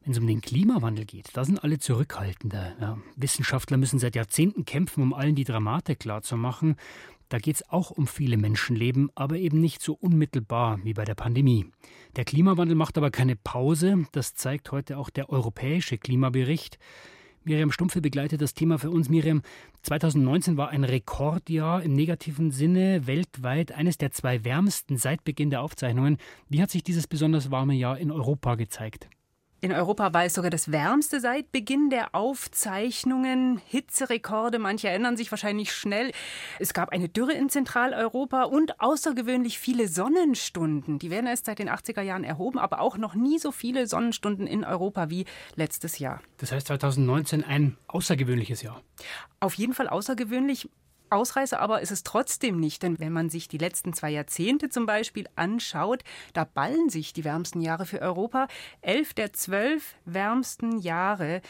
Wenn 0.00 0.12
es 0.12 0.18
um 0.18 0.28
den 0.28 0.40
Klimawandel 0.40 1.06
geht, 1.06 1.30
da 1.32 1.44
sind 1.44 1.64
alle 1.64 1.78
zurückhaltender. 1.78 2.76
Ja, 2.80 2.98
Wissenschaftler 3.16 3.78
müssen 3.78 3.98
seit 3.98 4.14
Jahrzehnten 4.14 4.64
kämpfen, 4.64 5.02
um 5.02 5.12
allen 5.12 5.34
die 5.34 5.44
Dramatik 5.44 5.98
klarzumachen. 5.98 6.76
Da 7.28 7.38
geht 7.38 7.56
es 7.56 7.68
auch 7.68 7.90
um 7.90 8.06
viele 8.06 8.36
Menschenleben, 8.36 9.10
aber 9.16 9.36
eben 9.36 9.60
nicht 9.60 9.82
so 9.82 9.92
unmittelbar 9.92 10.78
wie 10.84 10.94
bei 10.94 11.04
der 11.04 11.16
Pandemie. 11.16 11.66
Der 12.14 12.24
Klimawandel 12.24 12.76
macht 12.76 12.96
aber 12.96 13.10
keine 13.10 13.34
Pause. 13.34 14.06
Das 14.12 14.34
zeigt 14.34 14.70
heute 14.70 14.98
auch 14.98 15.10
der 15.10 15.30
europäische 15.30 15.98
Klimabericht. 15.98 16.78
Miriam 17.48 17.72
Stumpfe 17.72 18.02
begleitet 18.02 18.42
das 18.42 18.52
Thema 18.52 18.78
für 18.78 18.90
uns. 18.90 19.08
Miriam, 19.08 19.40
2019 19.82 20.58
war 20.58 20.68
ein 20.68 20.84
Rekordjahr 20.84 21.82
im 21.82 21.94
negativen 21.94 22.50
Sinne, 22.50 23.06
weltweit 23.06 23.72
eines 23.72 23.96
der 23.96 24.10
zwei 24.10 24.44
wärmsten 24.44 24.98
seit 24.98 25.24
Beginn 25.24 25.48
der 25.48 25.62
Aufzeichnungen. 25.62 26.18
Wie 26.50 26.60
hat 26.60 26.70
sich 26.70 26.82
dieses 26.82 27.06
besonders 27.06 27.50
warme 27.50 27.74
Jahr 27.74 27.96
in 27.96 28.10
Europa 28.10 28.54
gezeigt? 28.56 29.08
In 29.60 29.72
Europa 29.72 30.14
war 30.14 30.24
es 30.24 30.34
sogar 30.34 30.50
das 30.50 30.70
wärmste 30.70 31.18
seit 31.18 31.50
Beginn 31.50 31.90
der 31.90 32.14
Aufzeichnungen. 32.14 33.60
Hitzerekorde, 33.66 34.60
manche 34.60 34.88
erinnern 34.88 35.16
sich 35.16 35.32
wahrscheinlich 35.32 35.72
schnell. 35.72 36.12
Es 36.60 36.72
gab 36.72 36.90
eine 36.90 37.08
Dürre 37.08 37.32
in 37.32 37.48
Zentraleuropa 37.48 38.44
und 38.44 38.80
außergewöhnlich 38.80 39.58
viele 39.58 39.88
Sonnenstunden. 39.88 41.00
Die 41.00 41.10
werden 41.10 41.26
erst 41.26 41.46
seit 41.46 41.58
den 41.58 41.68
80er 41.68 42.02
Jahren 42.02 42.22
erhoben, 42.22 42.60
aber 42.60 42.80
auch 42.80 42.98
noch 42.98 43.16
nie 43.16 43.40
so 43.40 43.50
viele 43.50 43.88
Sonnenstunden 43.88 44.46
in 44.46 44.64
Europa 44.64 45.10
wie 45.10 45.24
letztes 45.56 45.98
Jahr. 45.98 46.20
Das 46.36 46.52
heißt 46.52 46.68
2019 46.68 47.42
ein 47.42 47.76
außergewöhnliches 47.88 48.62
Jahr. 48.62 48.80
Auf 49.40 49.54
jeden 49.54 49.74
Fall 49.74 49.88
außergewöhnlich. 49.88 50.68
Ausreißer 51.10 51.60
aber 51.60 51.80
ist 51.80 51.90
es 51.90 52.02
trotzdem 52.02 52.58
nicht, 52.58 52.82
denn 52.82 52.98
wenn 52.98 53.12
man 53.12 53.30
sich 53.30 53.48
die 53.48 53.58
letzten 53.58 53.92
zwei 53.92 54.10
Jahrzehnte 54.10 54.68
zum 54.68 54.86
Beispiel 54.86 55.26
anschaut, 55.36 56.04
da 56.32 56.44
ballen 56.44 56.90
sich 56.90 57.12
die 57.12 57.24
wärmsten 57.24 57.60
Jahre 57.60 57.86
für 57.86 58.00
Europa. 58.00 58.48
Elf 58.80 59.14
der 59.14 59.32
zwölf 59.32 59.94
wärmsten 60.04 60.78
Jahre, 60.78 61.40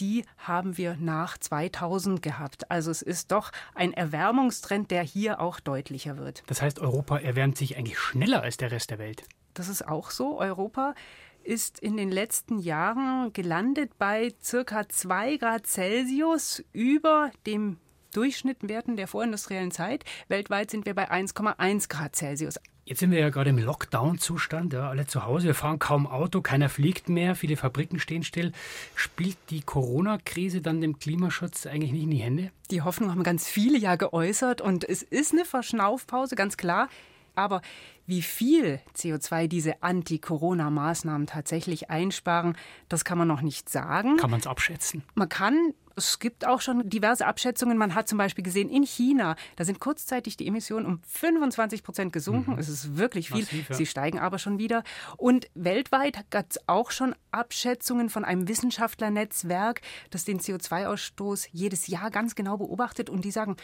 die 0.00 0.24
haben 0.36 0.76
wir 0.76 0.96
nach 0.98 1.38
2000 1.38 2.22
gehabt. 2.22 2.70
Also 2.70 2.90
es 2.90 3.02
ist 3.02 3.32
doch 3.32 3.50
ein 3.74 3.92
Erwärmungstrend, 3.92 4.90
der 4.90 5.02
hier 5.02 5.40
auch 5.40 5.60
deutlicher 5.60 6.16
wird. 6.18 6.42
Das 6.46 6.62
heißt, 6.62 6.78
Europa 6.78 7.18
erwärmt 7.18 7.56
sich 7.56 7.76
eigentlich 7.76 7.98
schneller 7.98 8.42
als 8.42 8.56
der 8.56 8.70
Rest 8.70 8.90
der 8.90 8.98
Welt. 8.98 9.24
Das 9.54 9.68
ist 9.68 9.86
auch 9.86 10.10
so. 10.10 10.38
Europa 10.38 10.94
ist 11.42 11.78
in 11.80 11.96
den 11.96 12.10
letzten 12.10 12.58
Jahren 12.58 13.32
gelandet 13.32 13.98
bei 13.98 14.34
circa 14.42 14.88
2 14.88 15.38
Grad 15.38 15.66
Celsius 15.66 16.62
über 16.72 17.30
dem 17.46 17.78
Durchschnittwerten 18.12 18.96
der 18.96 19.08
vorindustriellen 19.08 19.70
Zeit. 19.70 20.04
Weltweit 20.28 20.70
sind 20.70 20.86
wir 20.86 20.94
bei 20.94 21.10
1,1 21.10 21.88
Grad 21.88 22.16
Celsius. 22.16 22.58
Jetzt 22.88 23.00
sind 23.00 23.10
wir 23.10 23.18
ja 23.18 23.28
gerade 23.28 23.50
im 23.50 23.58
Lockdown-Zustand, 23.58 24.72
ja, 24.72 24.88
alle 24.88 25.06
zu 25.06 25.26
Hause. 25.26 25.48
Wir 25.48 25.54
fahren 25.54 25.78
kaum 25.78 26.06
Auto, 26.06 26.40
keiner 26.40 26.70
fliegt 26.70 27.10
mehr, 27.10 27.34
viele 27.34 27.58
Fabriken 27.58 27.98
stehen 27.98 28.22
still. 28.22 28.52
Spielt 28.94 29.36
die 29.50 29.60
Corona-Krise 29.60 30.62
dann 30.62 30.80
dem 30.80 30.98
Klimaschutz 30.98 31.66
eigentlich 31.66 31.92
nicht 31.92 32.04
in 32.04 32.10
die 32.10 32.16
Hände? 32.16 32.50
Die 32.70 32.80
Hoffnung 32.80 33.10
haben 33.10 33.22
ganz 33.24 33.46
viele 33.46 33.76
ja 33.76 33.96
geäußert 33.96 34.62
und 34.62 34.88
es 34.88 35.02
ist 35.02 35.34
eine 35.34 35.44
Verschnaufpause, 35.44 36.34
ganz 36.34 36.56
klar. 36.56 36.88
Aber 37.34 37.60
wie 38.08 38.22
viel 38.22 38.80
CO2 38.96 39.48
diese 39.48 39.82
Anti-Corona-Maßnahmen 39.82 41.26
tatsächlich 41.26 41.90
einsparen, 41.90 42.56
das 42.88 43.04
kann 43.04 43.18
man 43.18 43.28
noch 43.28 43.42
nicht 43.42 43.68
sagen. 43.68 44.16
Kann 44.16 44.30
man 44.30 44.40
es 44.40 44.46
abschätzen? 44.46 45.04
Man 45.14 45.28
kann 45.28 45.74
es 45.98 46.20
gibt 46.20 46.46
auch 46.46 46.60
schon 46.60 46.88
diverse 46.88 47.26
Abschätzungen. 47.26 47.76
Man 47.76 47.94
hat 47.94 48.08
zum 48.08 48.18
Beispiel 48.18 48.44
gesehen, 48.44 48.70
in 48.70 48.84
China, 48.84 49.34
da 49.56 49.64
sind 49.64 49.80
kurzzeitig 49.80 50.36
die 50.36 50.46
Emissionen 50.46 50.86
um 50.86 51.00
25 51.02 51.82
Prozent 51.82 52.12
gesunken. 52.12 52.52
Mhm. 52.52 52.58
Es 52.58 52.68
ist 52.68 52.96
wirklich 52.96 53.28
viel. 53.28 53.40
Massiv, 53.40 53.68
ja. 53.68 53.74
Sie 53.74 53.84
steigen 53.84 54.20
aber 54.20 54.38
schon 54.38 54.58
wieder. 54.58 54.84
Und 55.16 55.48
weltweit 55.54 56.30
gab 56.30 56.46
es 56.50 56.60
auch 56.68 56.92
schon 56.92 57.16
Abschätzungen 57.32 58.10
von 58.10 58.24
einem 58.24 58.46
Wissenschaftlernetzwerk, 58.46 59.80
das 60.10 60.24
den 60.24 60.38
CO2-Ausstoß 60.38 61.48
jedes 61.50 61.88
Jahr 61.88 62.10
ganz 62.10 62.36
genau 62.36 62.56
beobachtet. 62.58 63.10
Und 63.10 63.24
die 63.24 63.32
sagen, 63.32 63.56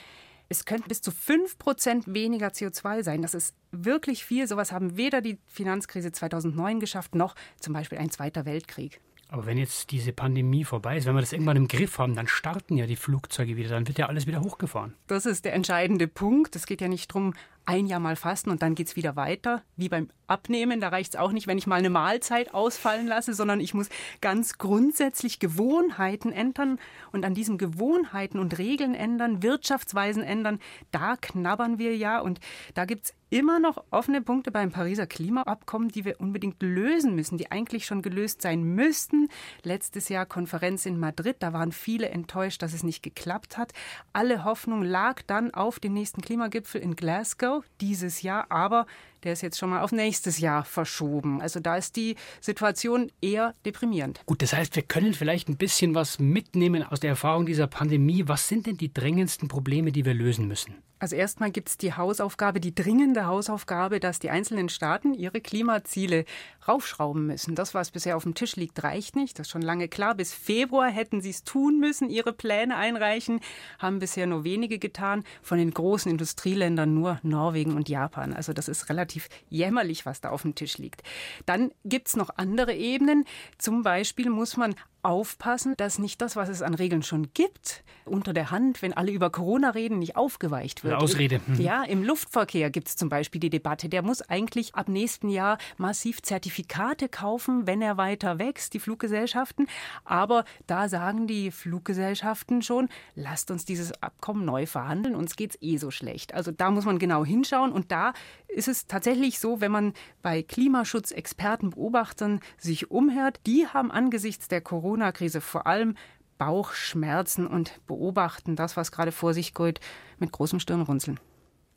es 0.48 0.64
könnte 0.64 0.88
bis 0.88 1.00
zu 1.00 1.10
5 1.10 1.58
Prozent 1.58 2.12
weniger 2.12 2.48
CO2 2.48 3.02
sein. 3.02 3.22
Das 3.22 3.34
ist 3.34 3.54
wirklich 3.72 4.24
viel. 4.24 4.46
Sowas 4.46 4.72
haben 4.72 4.96
weder 4.96 5.20
die 5.20 5.38
Finanzkrise 5.46 6.12
2009 6.12 6.80
geschafft, 6.80 7.14
noch 7.14 7.34
zum 7.60 7.72
Beispiel 7.72 7.98
ein 7.98 8.10
Zweiter 8.10 8.44
Weltkrieg. 8.44 9.00
Aber 9.28 9.46
wenn 9.46 9.58
jetzt 9.58 9.90
diese 9.90 10.12
Pandemie 10.12 10.64
vorbei 10.64 10.96
ist, 10.96 11.06
wenn 11.06 11.14
wir 11.14 11.20
das 11.20 11.32
irgendwann 11.32 11.56
im 11.56 11.66
Griff 11.66 11.98
haben, 11.98 12.14
dann 12.14 12.28
starten 12.28 12.76
ja 12.76 12.86
die 12.86 12.94
Flugzeuge 12.94 13.56
wieder, 13.56 13.70
dann 13.70 13.88
wird 13.88 13.98
ja 13.98 14.06
alles 14.06 14.26
wieder 14.26 14.42
hochgefahren. 14.42 14.94
Das 15.06 15.26
ist 15.26 15.44
der 15.44 15.54
entscheidende 15.54 16.06
Punkt. 16.06 16.54
Es 16.54 16.66
geht 16.66 16.80
ja 16.80 16.88
nicht 16.88 17.10
darum, 17.10 17.34
ein 17.64 17.86
Jahr 17.86 18.00
mal 18.00 18.16
fasten 18.16 18.50
und 18.50 18.62
dann 18.62 18.74
geht 18.74 18.88
es 18.88 18.96
wieder 18.96 19.16
weiter. 19.16 19.62
Wie 19.76 19.88
beim 19.88 20.08
Abnehmen, 20.26 20.80
da 20.80 20.88
reicht 20.88 21.14
es 21.14 21.20
auch 21.20 21.32
nicht, 21.32 21.46
wenn 21.46 21.58
ich 21.58 21.66
mal 21.66 21.76
eine 21.76 21.90
Mahlzeit 21.90 22.54
ausfallen 22.54 23.06
lasse, 23.06 23.34
sondern 23.34 23.60
ich 23.60 23.74
muss 23.74 23.88
ganz 24.20 24.58
grundsätzlich 24.58 25.38
Gewohnheiten 25.38 26.32
ändern 26.32 26.78
und 27.12 27.24
an 27.24 27.34
diesen 27.34 27.58
Gewohnheiten 27.58 28.38
und 28.38 28.58
Regeln 28.58 28.94
ändern, 28.94 29.42
Wirtschaftsweisen 29.42 30.22
ändern. 30.22 30.60
Da 30.90 31.16
knabbern 31.16 31.78
wir 31.78 31.96
ja 31.96 32.20
und 32.20 32.40
da 32.74 32.84
gibt 32.84 33.06
es 33.06 33.14
immer 33.34 33.58
noch 33.58 33.82
offene 33.90 34.22
Punkte 34.22 34.52
beim 34.52 34.70
Pariser 34.70 35.08
Klimaabkommen, 35.08 35.88
die 35.88 36.04
wir 36.04 36.20
unbedingt 36.20 36.62
lösen 36.62 37.16
müssen, 37.16 37.36
die 37.36 37.50
eigentlich 37.50 37.84
schon 37.84 38.00
gelöst 38.00 38.42
sein 38.42 38.62
müssten. 38.62 39.28
Letztes 39.64 40.08
Jahr 40.08 40.24
Konferenz 40.24 40.86
in 40.86 41.00
Madrid, 41.00 41.36
da 41.40 41.52
waren 41.52 41.72
viele 41.72 42.10
enttäuscht, 42.10 42.62
dass 42.62 42.72
es 42.72 42.84
nicht 42.84 43.02
geklappt 43.02 43.58
hat. 43.58 43.72
Alle 44.12 44.44
Hoffnung 44.44 44.82
lag 44.82 45.22
dann 45.22 45.52
auf 45.52 45.80
den 45.80 45.94
nächsten 45.94 46.22
Klimagipfel 46.22 46.80
in 46.80 46.94
Glasgow 46.94 47.64
dieses 47.80 48.22
Jahr, 48.22 48.52
aber 48.52 48.86
der 49.24 49.32
ist 49.32 49.42
jetzt 49.42 49.58
schon 49.58 49.70
mal 49.70 49.82
auf 49.82 49.92
nächstes 49.92 50.38
Jahr 50.38 50.64
verschoben. 50.64 51.40
Also 51.40 51.60
da 51.60 51.76
ist 51.76 51.96
die 51.96 52.16
Situation 52.40 53.10
eher 53.20 53.54
deprimierend. 53.64 54.20
Gut, 54.26 54.42
das 54.42 54.52
heißt, 54.52 54.76
wir 54.76 54.82
können 54.82 55.14
vielleicht 55.14 55.48
ein 55.48 55.56
bisschen 55.56 55.94
was 55.94 56.18
mitnehmen 56.18 56.82
aus 56.82 57.00
der 57.00 57.10
Erfahrung 57.10 57.46
dieser 57.46 57.66
Pandemie. 57.66 58.24
Was 58.26 58.48
sind 58.48 58.66
denn 58.66 58.76
die 58.76 58.92
drängendsten 58.92 59.48
Probleme, 59.48 59.92
die 59.92 60.04
wir 60.04 60.14
lösen 60.14 60.46
müssen? 60.46 60.74
Also 61.04 61.16
erstmal 61.16 61.50
gibt 61.50 61.68
es 61.68 61.76
die 61.76 61.92
Hausaufgabe, 61.92 62.60
die 62.60 62.74
dringende 62.74 63.26
Hausaufgabe, 63.26 64.00
dass 64.00 64.20
die 64.20 64.30
einzelnen 64.30 64.70
Staaten 64.70 65.12
ihre 65.12 65.40
Klimaziele 65.40 66.24
raufschrauben 66.68 67.26
müssen. 67.26 67.54
Das, 67.54 67.74
was 67.74 67.90
bisher 67.90 68.16
auf 68.16 68.22
dem 68.22 68.34
Tisch 68.34 68.56
liegt, 68.56 68.82
reicht 68.82 69.16
nicht. 69.16 69.38
Das 69.38 69.46
ist 69.46 69.50
schon 69.50 69.62
lange 69.62 69.88
klar. 69.88 70.14
Bis 70.14 70.32
Februar 70.32 70.90
hätten 70.90 71.20
sie 71.20 71.30
es 71.30 71.44
tun 71.44 71.78
müssen, 71.78 72.10
ihre 72.10 72.32
Pläne 72.32 72.76
einreichen. 72.76 73.40
Haben 73.78 73.98
bisher 73.98 74.26
nur 74.26 74.44
wenige 74.44 74.78
getan. 74.78 75.24
Von 75.42 75.58
den 75.58 75.72
großen 75.72 76.10
Industrieländern 76.10 76.94
nur 76.94 77.18
Norwegen 77.22 77.74
und 77.74 77.88
Japan. 77.88 78.32
Also 78.32 78.52
das 78.52 78.68
ist 78.68 78.88
relativ 78.88 79.28
jämmerlich, 79.48 80.06
was 80.06 80.20
da 80.20 80.30
auf 80.30 80.42
dem 80.42 80.54
Tisch 80.54 80.78
liegt. 80.78 81.02
Dann 81.46 81.72
gibt 81.84 82.08
es 82.08 82.16
noch 82.16 82.30
andere 82.36 82.74
Ebenen. 82.74 83.24
Zum 83.58 83.82
Beispiel 83.82 84.30
muss 84.30 84.56
man 84.56 84.74
aufpassen, 85.04 85.74
dass 85.76 85.98
nicht 85.98 86.20
das, 86.20 86.36
was 86.36 86.48
es 86.48 86.62
an 86.62 86.74
Regeln 86.74 87.02
schon 87.02 87.28
gibt, 87.34 87.84
unter 88.04 88.32
der 88.32 88.50
Hand, 88.50 88.82
wenn 88.82 88.92
alle 88.92 89.12
über 89.12 89.30
Corona 89.30 89.70
reden, 89.70 89.98
nicht 89.98 90.16
aufgeweicht 90.16 90.84
wird. 90.84 90.94
Eine 90.94 91.02
Ausrede. 91.02 91.40
Mhm. 91.46 91.60
Ja, 91.60 91.82
im 91.84 92.02
Luftverkehr 92.02 92.70
gibt 92.70 92.88
es 92.88 92.96
zum 92.96 93.08
Beispiel 93.08 93.40
die 93.40 93.50
Debatte, 93.50 93.88
der 93.88 94.02
muss 94.02 94.22
eigentlich 94.22 94.74
ab 94.74 94.88
nächsten 94.88 95.28
Jahr 95.28 95.58
massiv 95.76 96.22
Zertifikate 96.22 97.08
kaufen, 97.08 97.66
wenn 97.66 97.82
er 97.82 97.96
weiter 97.96 98.38
wächst, 98.38 98.74
die 98.74 98.80
Fluggesellschaften. 98.80 99.66
Aber 100.04 100.44
da 100.66 100.88
sagen 100.88 101.26
die 101.26 101.50
Fluggesellschaften 101.50 102.62
schon, 102.62 102.88
lasst 103.14 103.50
uns 103.50 103.64
dieses 103.64 103.92
Abkommen 104.02 104.44
neu 104.44 104.66
verhandeln, 104.66 105.14
uns 105.14 105.36
geht 105.36 105.52
es 105.52 105.62
eh 105.62 105.76
so 105.76 105.90
schlecht. 105.90 106.34
Also 106.34 106.50
da 106.50 106.70
muss 106.70 106.84
man 106.84 106.98
genau 106.98 107.24
hinschauen 107.24 107.72
und 107.72 107.92
da 107.92 108.12
ist 108.48 108.68
es 108.68 108.86
tatsächlich 108.86 109.38
so, 109.38 109.60
wenn 109.60 109.72
man 109.72 109.92
bei 110.22 110.42
Klimaschutzexperten, 110.42 111.70
Beobachtern 111.70 112.40
sich 112.56 112.90
umhört, 112.90 113.40
die 113.46 113.66
haben 113.66 113.90
angesichts 113.90 114.48
der 114.48 114.60
Corona-Krise 114.94 115.40
vor 115.40 115.66
allem 115.66 115.96
Bauchschmerzen 116.38 117.48
und 117.48 117.80
beobachten 117.86 118.54
das, 118.54 118.76
was 118.76 118.92
gerade 118.92 119.10
vor 119.10 119.34
sich 119.34 119.52
geht, 119.52 119.80
mit 120.18 120.30
großem 120.30 120.60
Stirnrunzeln. 120.60 121.18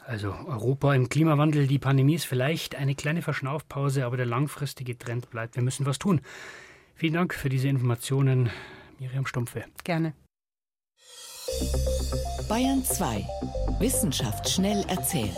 Also 0.06 0.34
Europa 0.46 0.94
im 0.94 1.10
Klimawandel, 1.10 1.66
die 1.66 1.80
Pandemie 1.80 2.14
ist 2.14 2.26
vielleicht 2.26 2.76
eine 2.76 2.94
kleine 2.94 3.24
Verschnaufpause, 3.24 4.06
aber 4.06 4.18
der 4.18 4.28
langfristige 4.28 4.98
Trend 4.98 5.32
bleibt. 5.32 5.56
Wir 5.56 5.64
müssen 5.64 5.88
was 5.88 5.98
tun. 5.98 6.22
Vielen 6.94 7.14
Dank 7.14 7.34
für 7.34 7.50
diese 7.50 7.68
Informationen, 7.68 8.52
Miriam 9.00 9.26
Stumpfe. 9.26 9.66
Gerne. 9.84 10.14
Bayern 12.48 12.84
2. 12.84 13.26
Wissenschaft 13.80 14.48
schnell 14.48 14.86
erzählt. 14.88 15.36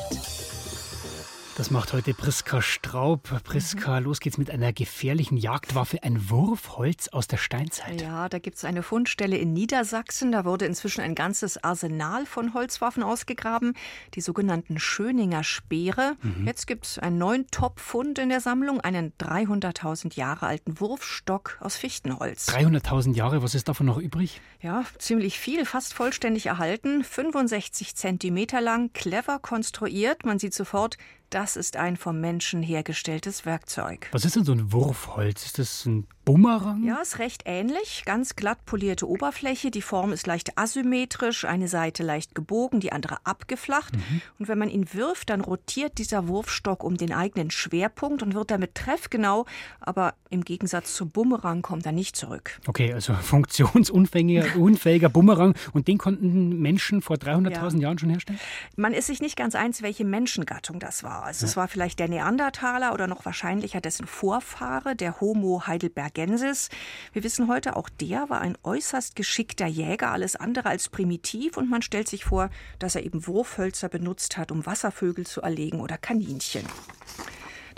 Das 1.59 1.71
macht 1.71 1.91
heute 1.91 2.13
Priska 2.13 2.61
Straub. 2.61 3.43
Priska, 3.43 3.99
mhm. 3.99 4.05
los 4.05 4.21
geht's 4.21 4.37
mit 4.37 4.49
einer 4.49 4.71
gefährlichen 4.71 5.35
Jagdwaffe, 5.35 6.01
ein 6.03 6.29
Wurfholz 6.29 7.09
aus 7.09 7.27
der 7.27 7.35
Steinzeit. 7.35 7.99
Ja, 7.99 8.29
da 8.29 8.39
gibt's 8.39 8.63
eine 8.63 8.81
Fundstelle 8.81 9.35
in 9.35 9.51
Niedersachsen. 9.51 10.31
Da 10.31 10.45
wurde 10.45 10.65
inzwischen 10.65 11.01
ein 11.01 11.15
ganzes 11.15 11.61
Arsenal 11.61 12.25
von 12.25 12.53
Holzwaffen 12.53 13.03
ausgegraben, 13.03 13.73
die 14.13 14.21
sogenannten 14.21 14.79
Schöninger 14.79 15.43
Speere. 15.43 16.15
Mhm. 16.21 16.47
Jetzt 16.47 16.65
gibt's 16.65 16.97
einen 16.97 17.17
neuen 17.17 17.45
Top-Fund 17.47 18.19
in 18.19 18.29
der 18.29 18.39
Sammlung, 18.39 18.79
einen 18.79 19.11
300.000 19.19 20.15
Jahre 20.15 20.47
alten 20.47 20.79
Wurfstock 20.79 21.57
aus 21.59 21.75
Fichtenholz. 21.75 22.47
300.000 22.47 23.15
Jahre, 23.15 23.43
was 23.43 23.53
ist 23.53 23.67
davon 23.67 23.87
noch 23.87 23.97
übrig? 23.97 24.39
Ja, 24.61 24.85
ziemlich 24.97 25.37
viel, 25.37 25.65
fast 25.65 25.93
vollständig 25.93 26.45
erhalten. 26.45 27.03
65 27.03 27.97
Zentimeter 27.97 28.61
lang, 28.61 28.93
clever 28.93 29.39
konstruiert. 29.39 30.25
Man 30.25 30.39
sieht 30.39 30.53
sofort, 30.53 30.95
das 31.29 31.55
ist 31.55 31.77
ein 31.77 31.97
vom 31.97 32.19
Menschen 32.19 32.63
hergestelltes 32.63 33.45
Werkzeug. 33.45 34.07
Was 34.11 34.25
ist 34.25 34.35
denn 34.35 34.45
so 34.45 34.51
ein 34.51 34.71
Wurfholz? 34.71 35.45
Ist 35.45 35.59
das 35.59 35.85
ein 35.85 36.07
Bumerang? 36.29 36.83
Ja, 36.83 36.97
ist 36.97 37.17
recht 37.17 37.41
ähnlich. 37.45 38.03
Ganz 38.05 38.35
glatt 38.35 38.63
polierte 38.67 39.09
Oberfläche. 39.09 39.71
Die 39.71 39.81
Form 39.81 40.13
ist 40.13 40.27
leicht 40.27 40.59
asymmetrisch, 40.59 41.43
eine 41.43 41.67
Seite 41.67 42.03
leicht 42.03 42.35
gebogen, 42.35 42.79
die 42.79 42.91
andere 42.91 43.17
abgeflacht. 43.23 43.95
Mhm. 43.95 44.21
Und 44.37 44.47
wenn 44.47 44.59
man 44.59 44.69
ihn 44.69 44.93
wirft, 44.93 45.31
dann 45.31 45.41
rotiert 45.41 45.97
dieser 45.97 46.27
Wurfstock 46.27 46.83
um 46.83 46.97
den 46.97 47.13
eigenen 47.13 47.49
Schwerpunkt 47.49 48.21
und 48.21 48.35
wird 48.35 48.51
damit 48.51 48.75
treffgenau. 48.75 49.47
Aber 49.79 50.13
im 50.29 50.43
Gegensatz 50.43 50.93
zum 50.93 51.09
Bumerang 51.09 51.63
kommt 51.63 51.87
er 51.87 51.93
nicht 51.93 52.15
zurück. 52.15 52.59
Okay, 52.67 52.93
also 52.93 53.13
funktionsunfähiger 53.21 54.55
unfähiger 54.55 55.09
Bumerang. 55.09 55.55
Und 55.73 55.87
den 55.87 55.97
konnten 55.97 56.59
Menschen 56.59 57.01
vor 57.01 57.15
300.000 57.15 57.77
ja. 57.77 57.79
Jahren 57.79 57.97
schon 57.97 58.11
herstellen? 58.11 58.39
Man 58.75 58.93
ist 58.93 59.07
sich 59.07 59.19
nicht 59.19 59.35
ganz 59.35 59.55
eins, 59.55 59.81
welche 59.81 60.05
Menschengattung 60.05 60.77
das 60.79 61.01
war. 61.01 61.23
Also 61.23 61.47
ja. 61.47 61.49
es 61.49 61.57
war 61.57 61.67
vielleicht 61.67 61.97
der 61.97 62.07
Neandertaler 62.07 62.93
oder 62.93 63.07
noch 63.07 63.25
wahrscheinlicher 63.25 63.81
dessen 63.81 64.05
Vorfahre, 64.05 64.95
der 64.95 65.19
Homo 65.21 65.63
heidelbergensis 65.65 66.18
Gensis. 66.19 66.67
Wir 67.13 67.23
wissen 67.23 67.47
heute, 67.47 67.77
auch 67.77 67.87
der 67.87 68.29
war 68.29 68.41
ein 68.41 68.57
äußerst 68.63 69.15
geschickter 69.15 69.67
Jäger, 69.67 70.11
alles 70.11 70.35
andere 70.35 70.67
als 70.67 70.89
primitiv. 70.89 71.55
Und 71.55 71.69
man 71.69 71.81
stellt 71.81 72.09
sich 72.09 72.25
vor, 72.25 72.49
dass 72.77 72.95
er 72.95 73.05
eben 73.05 73.25
Wurfhölzer 73.25 73.87
benutzt 73.87 74.35
hat, 74.35 74.51
um 74.51 74.65
Wasservögel 74.65 75.25
zu 75.25 75.41
erlegen 75.41 75.79
oder 75.79 75.97
Kaninchen. 75.97 76.65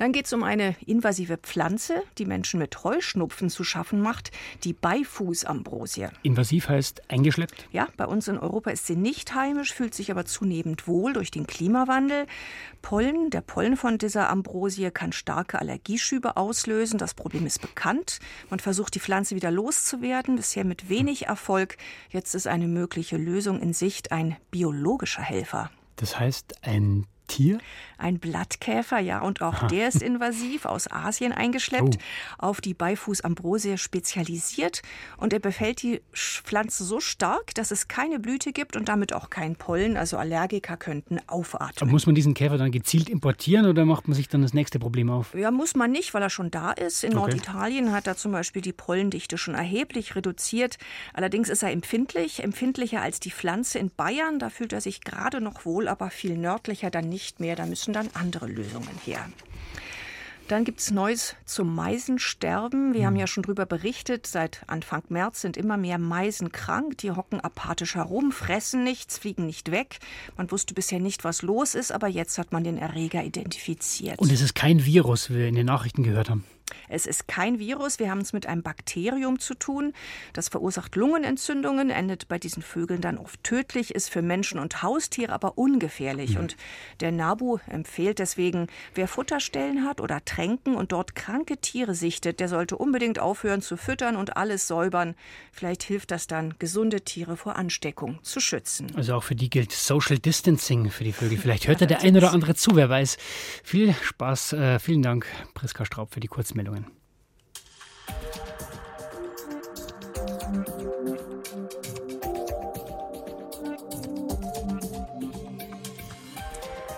Dann 0.01 0.13
geht 0.13 0.25
es 0.25 0.33
um 0.33 0.41
eine 0.41 0.75
invasive 0.87 1.37
Pflanze, 1.37 2.01
die 2.17 2.25
Menschen 2.25 2.57
mit 2.59 2.83
Heuschnupfen 2.83 3.51
zu 3.51 3.63
schaffen 3.63 4.01
macht, 4.01 4.31
die 4.63 4.73
Beifußambrosie. 4.73 6.07
Invasiv 6.23 6.69
heißt 6.69 7.03
eingeschleppt? 7.11 7.67
Ja, 7.71 7.87
bei 7.97 8.07
uns 8.07 8.27
in 8.27 8.39
Europa 8.39 8.71
ist 8.71 8.87
sie 8.87 8.95
nicht 8.95 9.35
heimisch, 9.35 9.71
fühlt 9.71 9.93
sich 9.93 10.09
aber 10.09 10.25
zunehmend 10.25 10.87
wohl 10.87 11.13
durch 11.13 11.29
den 11.29 11.45
Klimawandel. 11.45 12.25
Pollen, 12.81 13.29
der 13.29 13.41
Pollen 13.41 13.77
von 13.77 13.99
dieser 13.99 14.31
Ambrosie 14.31 14.89
kann 14.89 15.11
starke 15.11 15.59
Allergieschübe 15.59 16.35
auslösen. 16.35 16.97
Das 16.97 17.13
Problem 17.13 17.45
ist 17.45 17.61
bekannt. 17.61 18.17
Man 18.49 18.59
versucht, 18.59 18.95
die 18.95 18.99
Pflanze 18.99 19.35
wieder 19.35 19.51
loszuwerden, 19.51 20.35
bisher 20.35 20.65
mit 20.65 20.89
wenig 20.89 21.27
Erfolg. 21.27 21.77
Jetzt 22.09 22.33
ist 22.33 22.47
eine 22.47 22.67
mögliche 22.67 23.17
Lösung 23.17 23.59
in 23.61 23.73
Sicht, 23.73 24.11
ein 24.11 24.35
biologischer 24.49 25.21
Helfer. 25.21 25.69
Das 25.97 26.17
heißt, 26.17 26.55
ein 26.63 27.05
Tier? 27.31 27.59
Ein 27.97 28.19
Blattkäfer, 28.19 28.99
ja, 28.99 29.19
und 29.19 29.41
auch 29.41 29.53
Aha. 29.53 29.67
der 29.67 29.87
ist 29.87 30.01
invasiv 30.01 30.65
aus 30.65 30.91
Asien 30.91 31.31
eingeschleppt, 31.31 31.97
oh. 31.97 32.45
auf 32.45 32.59
die 32.59 32.73
Beifußambrosie 32.73 33.77
spezialisiert 33.77 34.81
und 35.17 35.31
er 35.31 35.39
befällt 35.39 35.81
die 35.81 36.01
Pflanze 36.11 36.83
so 36.83 36.99
stark, 36.99 37.53
dass 37.55 37.71
es 37.71 37.87
keine 37.87 38.19
Blüte 38.19 38.51
gibt 38.51 38.75
und 38.75 38.89
damit 38.89 39.13
auch 39.13 39.29
kein 39.29 39.55
Pollen, 39.55 39.97
also 39.97 40.17
Allergiker 40.17 40.77
könnten 40.77 41.19
aufatmen. 41.27 41.77
Aber 41.79 41.91
muss 41.91 42.05
man 42.05 42.15
diesen 42.15 42.33
Käfer 42.33 42.57
dann 42.57 42.71
gezielt 42.71 43.07
importieren 43.07 43.65
oder 43.65 43.85
macht 43.85 44.07
man 44.07 44.15
sich 44.15 44.27
dann 44.27 44.41
das 44.41 44.53
nächste 44.53 44.79
Problem 44.79 45.09
auf? 45.09 45.33
Ja, 45.33 45.51
muss 45.51 45.75
man 45.75 45.91
nicht, 45.91 46.13
weil 46.13 46.23
er 46.23 46.29
schon 46.29 46.51
da 46.51 46.71
ist. 46.71 47.03
In 47.03 47.11
okay. 47.11 47.19
Norditalien 47.19 47.91
hat 47.93 48.07
er 48.07 48.17
zum 48.17 48.31
Beispiel 48.31 48.61
die 48.61 48.73
Pollendichte 48.73 49.37
schon 49.37 49.53
erheblich 49.53 50.15
reduziert. 50.15 50.77
Allerdings 51.13 51.49
ist 51.49 51.63
er 51.63 51.71
empfindlich, 51.71 52.43
empfindlicher 52.43 53.01
als 53.01 53.19
die 53.19 53.31
Pflanze 53.31 53.79
in 53.79 53.89
Bayern. 53.89 54.39
Da 54.39 54.49
fühlt 54.49 54.73
er 54.73 54.81
sich 54.81 55.01
gerade 55.01 55.39
noch 55.39 55.65
wohl, 55.65 55.87
aber 55.87 56.09
viel 56.09 56.37
nördlicher 56.37 56.89
dann 56.89 57.07
nicht 57.07 57.20
nicht 57.21 57.39
mehr. 57.39 57.55
Da 57.55 57.65
müssen 57.65 57.93
dann 57.93 58.09
andere 58.13 58.47
Lösungen 58.47 58.97
her. 59.05 59.29
Dann 60.47 60.65
gibt 60.65 60.81
es 60.81 60.91
Neues 60.91 61.35
zum 61.45 61.73
Meisensterben. 61.75 62.93
Wir 62.93 63.01
mhm. 63.01 63.05
haben 63.05 63.15
ja 63.15 63.27
schon 63.27 63.43
darüber 63.43 63.65
berichtet. 63.65 64.27
Seit 64.27 64.63
Anfang 64.67 65.03
März 65.07 65.41
sind 65.41 65.55
immer 65.55 65.77
mehr 65.77 65.97
Meisen 65.97 66.51
krank. 66.51 66.97
Die 66.97 67.11
hocken 67.11 67.39
apathisch 67.39 67.95
herum, 67.95 68.31
fressen 68.31 68.83
nichts, 68.83 69.19
fliegen 69.19 69.45
nicht 69.45 69.71
weg. 69.71 69.99
Man 70.35 70.51
wusste 70.51 70.73
bisher 70.73 70.99
nicht, 70.99 71.23
was 71.23 71.41
los 71.41 71.75
ist, 71.75 71.91
aber 71.91 72.07
jetzt 72.07 72.37
hat 72.37 72.51
man 72.51 72.63
den 72.63 72.77
Erreger 72.77 73.23
identifiziert. 73.23 74.19
Und 74.19 74.31
es 74.31 74.41
ist 74.41 74.55
kein 74.55 74.83
Virus, 74.83 75.29
wie 75.29 75.35
wir 75.35 75.47
in 75.47 75.55
den 75.55 75.67
Nachrichten 75.67 76.03
gehört 76.03 76.29
haben. 76.29 76.43
Es 76.89 77.05
ist 77.05 77.27
kein 77.27 77.59
Virus, 77.59 77.99
wir 77.99 78.09
haben 78.09 78.21
es 78.21 78.33
mit 78.33 78.45
einem 78.45 78.63
Bakterium 78.63 79.39
zu 79.39 79.53
tun. 79.53 79.93
Das 80.33 80.49
verursacht 80.49 80.95
Lungenentzündungen, 80.95 81.89
endet 81.89 82.27
bei 82.27 82.37
diesen 82.37 82.63
Vögeln 82.63 83.01
dann 83.01 83.17
oft 83.17 83.43
tödlich, 83.43 83.93
ist 83.95 84.09
für 84.09 84.21
Menschen 84.21 84.59
und 84.59 84.83
Haustiere 84.83 85.33
aber 85.33 85.57
ungefährlich. 85.57 86.37
Und 86.37 86.55
der 86.99 87.11
NABU 87.11 87.59
empfiehlt 87.67 88.19
deswegen, 88.19 88.67
wer 88.95 89.07
Futterstellen 89.07 89.85
hat 89.85 90.01
oder 90.01 90.23
Tränken 90.23 90.75
und 90.75 90.91
dort 90.91 91.15
kranke 91.15 91.57
Tiere 91.57 91.95
sichtet, 91.95 92.39
der 92.39 92.47
sollte 92.47 92.77
unbedingt 92.77 93.19
aufhören 93.19 93.61
zu 93.61 93.77
füttern 93.77 94.15
und 94.15 94.37
alles 94.37 94.67
säubern. 94.67 95.15
Vielleicht 95.51 95.83
hilft 95.83 96.11
das 96.11 96.27
dann, 96.27 96.55
gesunde 96.59 97.01
Tiere 97.01 97.37
vor 97.37 97.55
Ansteckung 97.55 98.19
zu 98.23 98.39
schützen. 98.39 98.87
Also 98.95 99.15
auch 99.15 99.23
für 99.23 99.35
die 99.35 99.49
gilt 99.49 99.71
Social 99.71 100.17
Distancing 100.17 100.89
für 100.89 101.03
die 101.03 101.13
Vögel. 101.13 101.37
Vielleicht 101.37 101.67
hört 101.67 101.81
ja, 101.81 101.87
der 101.87 102.01
ein 102.01 102.15
oder 102.15 102.31
andere 102.31 102.55
zu, 102.55 102.75
wer 102.75 102.89
weiß. 102.89 103.17
Viel 103.63 103.93
Spaß, 103.93 104.53
äh, 104.53 104.79
vielen 104.79 105.01
Dank, 105.01 105.25
Priska 105.53 105.85
Straub, 105.85 106.13
für 106.13 106.19
die 106.19 106.27
Kurzmeldung. 106.27 106.60
Meldungen. 106.61 106.85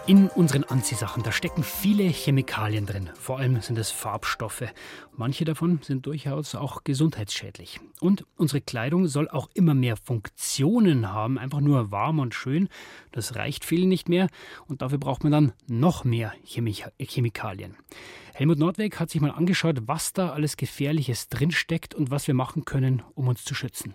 In 0.05 0.27
unseren 0.27 0.65
Anziehsachen, 0.65 1.23
da 1.23 1.31
stecken 1.31 1.63
viele 1.63 2.03
Chemikalien 2.03 2.85
drin. 2.85 3.09
Vor 3.17 3.39
allem 3.39 3.61
sind 3.61 3.77
es 3.77 3.89
Farbstoffe. 3.89 4.65
Manche 5.15 5.45
davon 5.45 5.79
sind 5.81 6.05
durchaus 6.05 6.55
auch 6.55 6.83
gesundheitsschädlich. 6.83 7.79
Und 8.01 8.25
unsere 8.35 8.59
Kleidung 8.59 9.07
soll 9.07 9.29
auch 9.29 9.49
immer 9.53 9.73
mehr 9.73 9.95
Funktionen 9.95 11.13
haben. 11.13 11.37
Einfach 11.37 11.61
nur 11.61 11.91
warm 11.91 12.19
und 12.19 12.35
schön. 12.35 12.67
Das 13.13 13.35
reicht 13.37 13.63
vielen 13.63 13.87
nicht 13.87 14.09
mehr. 14.09 14.27
Und 14.67 14.81
dafür 14.81 14.97
braucht 14.97 15.23
man 15.23 15.31
dann 15.31 15.53
noch 15.67 16.03
mehr 16.03 16.33
Chemikalien. 16.43 17.77
Helmut 18.35 18.57
Nordweg 18.57 18.99
hat 18.99 19.11
sich 19.11 19.21
mal 19.21 19.29
angeschaut, 19.29 19.83
was 19.85 20.11
da 20.11 20.31
alles 20.31 20.57
Gefährliches 20.57 21.29
drinsteckt 21.29 21.93
und 21.93 22.09
was 22.09 22.25
wir 22.25 22.33
machen 22.33 22.65
können, 22.65 23.03
um 23.13 23.27
uns 23.27 23.43
zu 23.43 23.53
schützen. 23.53 23.93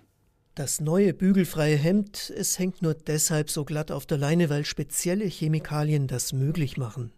Das 0.54 0.80
neue 0.80 1.12
bügelfreie 1.12 1.76
Hemd, 1.76 2.32
es 2.36 2.56
hängt 2.56 2.80
nur 2.80 2.94
deshalb 2.94 3.50
so 3.50 3.64
glatt 3.64 3.90
auf 3.90 4.06
der 4.06 4.18
Leine, 4.18 4.48
weil 4.48 4.64
spezielle 4.64 5.24
Chemikalien 5.24 6.06
das 6.06 6.32
möglich 6.32 6.76
machen. 6.76 7.12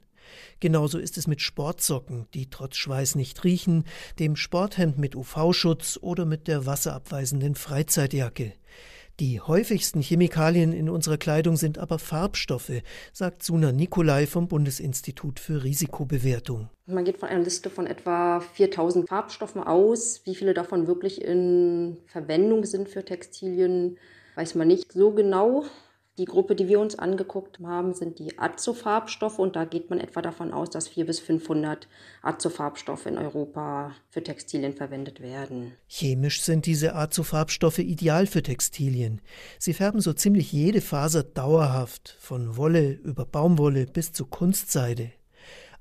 Genauso 0.61 0.99
ist 0.99 1.19
es 1.19 1.27
mit 1.27 1.43
Sportsocken, 1.43 2.27
die 2.33 2.49
trotz 2.49 2.77
Schweiß 2.77 3.17
nicht 3.17 3.45
riechen, 3.45 3.85
dem 4.19 4.35
Sporthemd 4.35 4.97
mit 4.99 5.15
UV-Schutz 5.15 5.99
oder 6.01 6.25
mit 6.25 6.49
der 6.49 6.65
wasserabweisenden 6.65 7.55
Freizeitjacke. 7.55 8.55
Die 9.19 9.41
häufigsten 9.41 10.01
Chemikalien 10.01 10.73
in 10.73 10.89
unserer 10.89 11.19
Kleidung 11.19 11.57
sind 11.57 11.79
aber 11.79 11.99
Farbstoffe, 11.99 12.83
sagt 13.13 13.43
Suna 13.43 13.73
Nikolai 13.73 14.27
vom 14.27 14.49
Bundesinstitut 14.49 15.41
für 15.41 15.63
Risikobewertung. 15.65 16.71
Man 16.87 17.05
geht 17.05 17.19
von 17.19 17.29
einer 17.29 17.45
Liste 17.45 17.71
von 17.71 17.87
etwa 17.87 18.41
4000 18.41 19.09
Farbstoffen 19.09 19.63
aus. 19.63 20.23
Wie 20.25 20.35
viele 20.35 20.55
davon 20.55 20.87
wirklich 20.87 21.23
in 21.23 21.99
Verwendung 22.07 22.65
sind 22.65 22.89
für 22.89 23.05
Textilien, 23.05 23.99
weiß 24.37 24.55
man 24.55 24.69
nicht 24.69 24.93
so 24.93 25.13
genau. 25.13 25.65
Die 26.21 26.27
Gruppe, 26.27 26.55
die 26.55 26.69
wir 26.69 26.81
uns 26.81 26.99
angeguckt 26.99 27.61
haben, 27.61 27.95
sind 27.95 28.19
die 28.19 28.39
Azofarbstoffe 28.39 29.39
und 29.39 29.57
da 29.57 29.65
geht 29.65 29.89
man 29.89 29.99
etwa 29.99 30.21
davon 30.21 30.53
aus, 30.53 30.69
dass 30.69 30.87
400 30.87 31.07
bis 31.07 31.21
500 31.21 31.89
Azofarbstoffe 32.21 33.07
in 33.07 33.17
Europa 33.17 33.93
für 34.11 34.23
Textilien 34.23 34.75
verwendet 34.75 35.23
werden. 35.23 35.73
Chemisch 35.89 36.43
sind 36.43 36.67
diese 36.67 36.95
Azofarbstoffe 36.95 37.79
ideal 37.79 38.27
für 38.27 38.43
Textilien. 38.43 39.23
Sie 39.59 39.73
färben 39.73 40.03
so 40.03 40.13
ziemlich 40.13 40.53
jede 40.53 40.83
Faser 40.83 41.23
dauerhaft, 41.23 42.15
von 42.21 42.59
Wolle 42.59 42.91
über 43.03 43.25
Baumwolle 43.25 43.87
bis 43.87 44.13
zu 44.13 44.27
Kunstseide. 44.27 45.13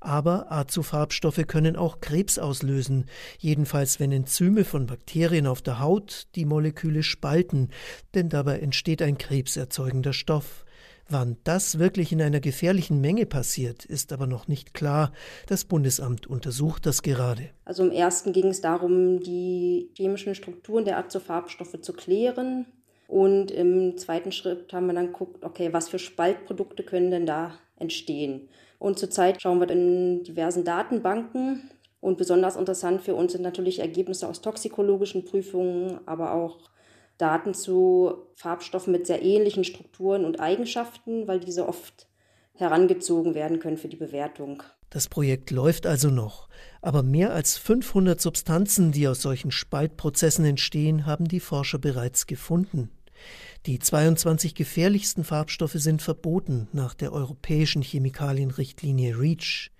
Aber 0.00 0.50
Azofarbstoffe 0.50 1.46
können 1.46 1.76
auch 1.76 2.00
Krebs 2.00 2.38
auslösen, 2.38 3.04
jedenfalls 3.38 4.00
wenn 4.00 4.12
Enzyme 4.12 4.64
von 4.64 4.86
Bakterien 4.86 5.46
auf 5.46 5.60
der 5.60 5.78
Haut 5.78 6.26
die 6.34 6.46
Moleküle 6.46 7.02
spalten, 7.02 7.68
denn 8.14 8.30
dabei 8.30 8.60
entsteht 8.60 9.02
ein 9.02 9.18
krebserzeugender 9.18 10.14
Stoff. 10.14 10.64
Wann 11.12 11.38
das 11.42 11.80
wirklich 11.80 12.12
in 12.12 12.22
einer 12.22 12.38
gefährlichen 12.38 13.00
Menge 13.00 13.26
passiert, 13.26 13.84
ist 13.84 14.12
aber 14.12 14.28
noch 14.28 14.46
nicht 14.46 14.74
klar. 14.74 15.12
Das 15.48 15.64
Bundesamt 15.64 16.28
untersucht 16.28 16.86
das 16.86 17.02
gerade. 17.02 17.50
Also 17.64 17.82
im 17.82 17.90
ersten 17.90 18.32
ging 18.32 18.46
es 18.46 18.60
darum, 18.60 19.18
die 19.20 19.90
chemischen 19.96 20.36
Strukturen 20.36 20.84
der 20.84 20.98
Azofarbstoffe 20.98 21.80
zu 21.82 21.92
klären. 21.92 22.66
Und 23.08 23.50
im 23.50 23.98
zweiten 23.98 24.30
Schritt 24.30 24.72
haben 24.72 24.86
wir 24.86 24.94
dann 24.94 25.08
geguckt, 25.08 25.44
okay, 25.44 25.72
was 25.72 25.88
für 25.88 25.98
Spaltprodukte 25.98 26.84
können 26.84 27.10
denn 27.10 27.26
da 27.26 27.58
entstehen? 27.74 28.48
Und 28.80 28.98
zurzeit 28.98 29.40
schauen 29.40 29.60
wir 29.60 29.70
in 29.70 30.24
diversen 30.24 30.64
Datenbanken. 30.64 31.70
Und 32.00 32.16
besonders 32.16 32.56
interessant 32.56 33.02
für 33.02 33.14
uns 33.14 33.32
sind 33.32 33.42
natürlich 33.42 33.78
Ergebnisse 33.78 34.26
aus 34.26 34.40
toxikologischen 34.40 35.26
Prüfungen, 35.26 36.00
aber 36.06 36.32
auch 36.32 36.70
Daten 37.18 37.52
zu 37.52 38.14
Farbstoffen 38.34 38.90
mit 38.90 39.06
sehr 39.06 39.22
ähnlichen 39.22 39.64
Strukturen 39.64 40.24
und 40.24 40.40
Eigenschaften, 40.40 41.28
weil 41.28 41.40
diese 41.40 41.68
oft 41.68 42.08
herangezogen 42.54 43.34
werden 43.34 43.58
können 43.58 43.76
für 43.76 43.88
die 43.88 43.96
Bewertung. 43.96 44.62
Das 44.88 45.08
Projekt 45.08 45.50
läuft 45.50 45.86
also 45.86 46.08
noch, 46.08 46.48
aber 46.80 47.02
mehr 47.02 47.34
als 47.34 47.58
500 47.58 48.18
Substanzen, 48.18 48.92
die 48.92 49.06
aus 49.06 49.20
solchen 49.20 49.50
Spaltprozessen 49.50 50.46
entstehen, 50.46 51.04
haben 51.04 51.28
die 51.28 51.40
Forscher 51.40 51.78
bereits 51.78 52.26
gefunden. 52.26 52.90
Die 53.66 53.78
22 53.78 54.54
gefährlichsten 54.54 55.22
Farbstoffe 55.22 55.74
sind 55.74 56.00
verboten 56.00 56.68
nach 56.72 56.94
der 56.94 57.12
europäischen 57.12 57.82
Chemikalienrichtlinie 57.82 59.18
REACH. 59.18 59.70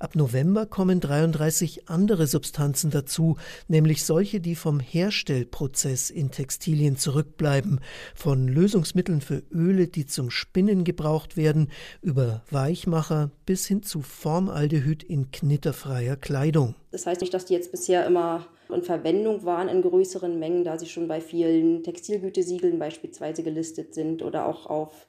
Ab 0.00 0.16
November 0.16 0.64
kommen 0.64 0.98
33 0.98 1.90
andere 1.90 2.26
Substanzen 2.26 2.90
dazu, 2.90 3.36
nämlich 3.68 4.06
solche, 4.06 4.40
die 4.40 4.54
vom 4.54 4.80
Herstellprozess 4.80 6.08
in 6.08 6.30
Textilien 6.30 6.96
zurückbleiben, 6.96 7.80
von 8.14 8.48
Lösungsmitteln 8.48 9.20
für 9.20 9.42
Öle, 9.52 9.88
die 9.88 10.06
zum 10.06 10.30
Spinnen 10.30 10.84
gebraucht 10.84 11.36
werden, 11.36 11.68
über 12.00 12.42
Weichmacher 12.50 13.30
bis 13.44 13.66
hin 13.66 13.82
zu 13.82 14.00
Formaldehyd 14.00 15.02
in 15.02 15.32
knitterfreier 15.32 16.16
Kleidung. 16.16 16.76
Das 16.92 17.04
heißt 17.04 17.20
nicht, 17.20 17.34
dass 17.34 17.44
die 17.44 17.52
jetzt 17.52 17.70
bisher 17.70 18.06
immer 18.06 18.46
in 18.70 18.82
Verwendung 18.82 19.44
waren 19.44 19.68
in 19.68 19.82
größeren 19.82 20.38
Mengen, 20.38 20.64
da 20.64 20.78
sie 20.78 20.86
schon 20.86 21.08
bei 21.08 21.20
vielen 21.20 21.82
Textilgütesiegeln 21.82 22.78
beispielsweise 22.78 23.42
gelistet 23.42 23.92
sind 23.92 24.22
oder 24.22 24.46
auch 24.46 24.64
auf 24.64 25.06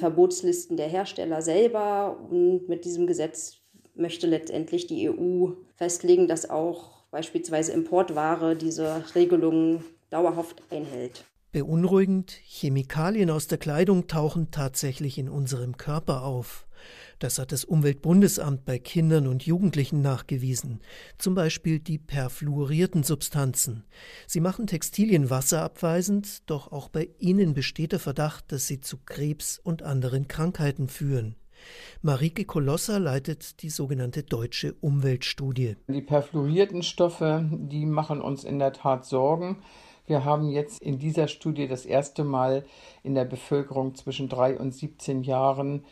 Verbotslisten 0.00 0.76
der 0.76 0.88
Hersteller 0.88 1.42
selber. 1.42 2.18
Und 2.28 2.68
mit 2.68 2.84
diesem 2.84 3.06
Gesetz 3.06 3.61
möchte 3.94 4.26
letztendlich 4.26 4.86
die 4.86 5.08
EU 5.08 5.52
festlegen, 5.76 6.28
dass 6.28 6.48
auch 6.48 7.04
beispielsweise 7.10 7.72
Importware 7.72 8.56
diese 8.56 9.04
Regelungen 9.14 9.84
dauerhaft 10.10 10.62
einhält. 10.70 11.24
Beunruhigend, 11.52 12.30
Chemikalien 12.44 13.28
aus 13.28 13.46
der 13.46 13.58
Kleidung 13.58 14.06
tauchen 14.06 14.50
tatsächlich 14.50 15.18
in 15.18 15.28
unserem 15.28 15.76
Körper 15.76 16.22
auf. 16.22 16.66
Das 17.18 17.38
hat 17.38 17.52
das 17.52 17.64
Umweltbundesamt 17.64 18.64
bei 18.64 18.78
Kindern 18.78 19.26
und 19.26 19.44
Jugendlichen 19.44 20.00
nachgewiesen. 20.00 20.80
Zum 21.18 21.34
Beispiel 21.34 21.78
die 21.78 21.98
perfluorierten 21.98 23.02
Substanzen. 23.02 23.84
Sie 24.26 24.40
machen 24.40 24.66
Textilien 24.66 25.28
wasserabweisend, 25.28 26.50
doch 26.50 26.72
auch 26.72 26.88
bei 26.88 27.10
ihnen 27.18 27.52
besteht 27.52 27.92
der 27.92 28.00
Verdacht, 28.00 28.50
dass 28.50 28.66
sie 28.66 28.80
zu 28.80 28.96
Krebs 29.04 29.58
und 29.58 29.82
anderen 29.82 30.26
Krankheiten 30.26 30.88
führen. 30.88 31.36
Marike 32.02 32.44
Kolosser 32.44 32.98
leitet 32.98 33.62
die 33.62 33.70
sogenannte 33.70 34.22
Deutsche 34.22 34.74
Umweltstudie. 34.80 35.76
Die 35.88 36.02
perfluorierten 36.02 36.82
Stoffe, 36.82 37.48
die 37.50 37.86
machen 37.86 38.20
uns 38.20 38.44
in 38.44 38.58
der 38.58 38.72
Tat 38.72 39.04
Sorgen. 39.04 39.58
Wir 40.06 40.24
haben 40.24 40.50
jetzt 40.50 40.82
in 40.82 40.98
dieser 40.98 41.28
Studie 41.28 41.68
das 41.68 41.86
erste 41.86 42.24
Mal 42.24 42.64
in 43.02 43.14
der 43.14 43.24
Bevölkerung 43.24 43.94
zwischen 43.94 44.28
drei 44.28 44.58
und 44.58 44.74
17 44.74 45.22
Jahren 45.22 45.84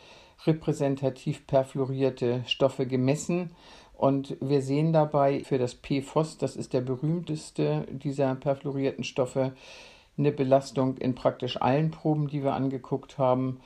repräsentativ 0.45 1.47
perfluorierte 1.47 2.43
Stoffe 2.45 2.85
gemessen. 2.85 3.51
Und 3.93 4.35
wir 4.41 4.61
sehen 4.61 4.93
dabei 4.93 5.43
für 5.43 5.59
das 5.59 5.75
PFOS, 5.75 6.37
das 6.39 6.55
ist 6.55 6.73
der 6.73 6.81
berühmteste 6.81 7.87
dieser 7.91 8.33
perfluorierten 8.35 9.03
Stoffe, 9.03 9.53
eine 10.17 10.31
Belastung 10.31 10.97
in 10.97 11.15
praktisch 11.15 11.61
allen 11.61 11.91
Proben, 11.91 12.27
die 12.27 12.43
wir 12.43 12.53
angeguckt 12.53 13.17
haben. 13.17 13.59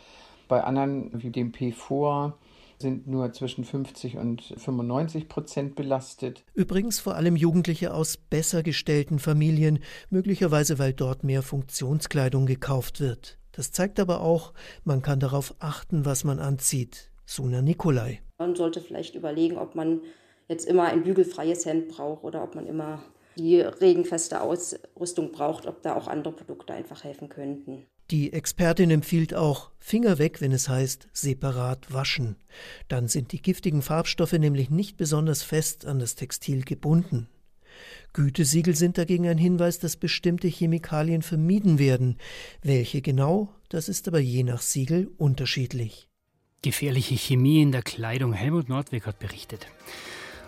Bei 0.48 0.64
anderen 0.64 1.12
wie 1.14 1.32
dem 1.32 1.52
P4 1.52 2.34
sind 2.78 3.08
nur 3.08 3.32
zwischen 3.32 3.64
50 3.64 4.18
und 4.18 4.42
95 4.58 5.28
Prozent 5.30 5.76
belastet. 5.76 6.44
Übrigens 6.54 7.00
vor 7.00 7.16
allem 7.16 7.36
Jugendliche 7.36 7.94
aus 7.94 8.18
besser 8.18 8.64
gestellten 8.64 9.20
Familien, 9.20 9.80
möglicherweise 10.10 10.78
weil 10.78 10.94
dort 10.94 11.24
mehr 11.24 11.42
Funktionskleidung 11.42 12.46
gekauft 12.46 13.00
wird. 13.00 13.38
Das 13.54 13.72
zeigt 13.72 14.00
aber 14.00 14.22
auch, 14.22 14.54
man 14.84 15.02
kann 15.02 15.20
darauf 15.20 15.56
achten, 15.60 16.06
was 16.06 16.26
man 16.26 16.40
anzieht. 16.40 17.10
Suna 17.26 17.62
Nikolai. 17.62 18.22
Man 18.38 18.56
sollte 18.56 18.82
vielleicht 18.82 19.16
überlegen, 19.16 19.58
ob 19.58 19.76
man 19.76 20.02
jetzt 20.48 20.66
immer 20.66 20.84
ein 20.84 21.04
bügelfreies 21.04 21.66
Hemd 21.66 21.88
braucht 21.88 22.24
oder 22.24 22.44
ob 22.44 22.56
man 22.56 22.68
immer 22.68 23.02
die 23.38 23.60
regenfeste 23.62 24.42
Ausrüstung 24.42 25.32
braucht, 25.32 25.66
ob 25.66 25.82
da 25.82 25.96
auch 25.96 26.08
andere 26.08 26.34
Produkte 26.34 26.74
einfach 26.74 27.04
helfen 27.04 27.30
könnten. 27.30 27.86
Die 28.12 28.34
Expertin 28.34 28.92
empfiehlt 28.92 29.34
auch 29.34 29.72
Finger 29.80 30.20
weg, 30.20 30.40
wenn 30.40 30.52
es 30.52 30.70
heißt 30.70 31.08
separat 31.12 31.92
waschen. 31.92 32.36
Dann 32.88 33.08
sind 33.08 33.32
die 33.32 33.42
giftigen 33.42 33.82
Farbstoffe 33.82 34.34
nämlich 34.34 34.70
nicht 34.70 34.98
besonders 34.98 35.42
fest 35.42 35.86
an 35.86 36.00
das 36.00 36.16
Textil 36.16 36.64
gebunden. 36.64 37.28
Gütesiegel 38.14 38.76
sind 38.76 38.98
dagegen 38.98 39.28
ein 39.28 39.38
Hinweis, 39.38 39.80
dass 39.80 39.98
bestimmte 39.98 40.48
Chemikalien 40.48 41.22
vermieden 41.22 41.80
werden. 41.80 42.18
Welche 42.62 43.02
genau, 43.02 43.50
das 43.70 43.90
ist 43.90 44.08
aber 44.08 44.20
je 44.20 44.44
nach 44.44 44.62
Siegel 44.62 45.10
unterschiedlich. 45.18 46.08
Gefährliche 46.62 47.16
Chemie 47.16 47.62
in 47.62 47.72
der 47.72 47.84
Kleidung. 47.84 48.34
Helmut 48.34 48.70
Nordweg 48.70 49.06
hat 49.06 49.20
berichtet. 49.20 49.68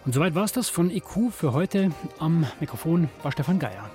Und 0.05 0.13
soweit 0.13 0.35
war 0.35 0.45
es 0.45 0.53
das 0.53 0.69
von 0.69 0.89
EQ 0.89 1.31
für 1.31 1.53
heute. 1.53 1.91
Am 2.19 2.45
Mikrofon 2.59 3.09
war 3.23 3.31
Stefan 3.31 3.59
Geier. 3.59 3.91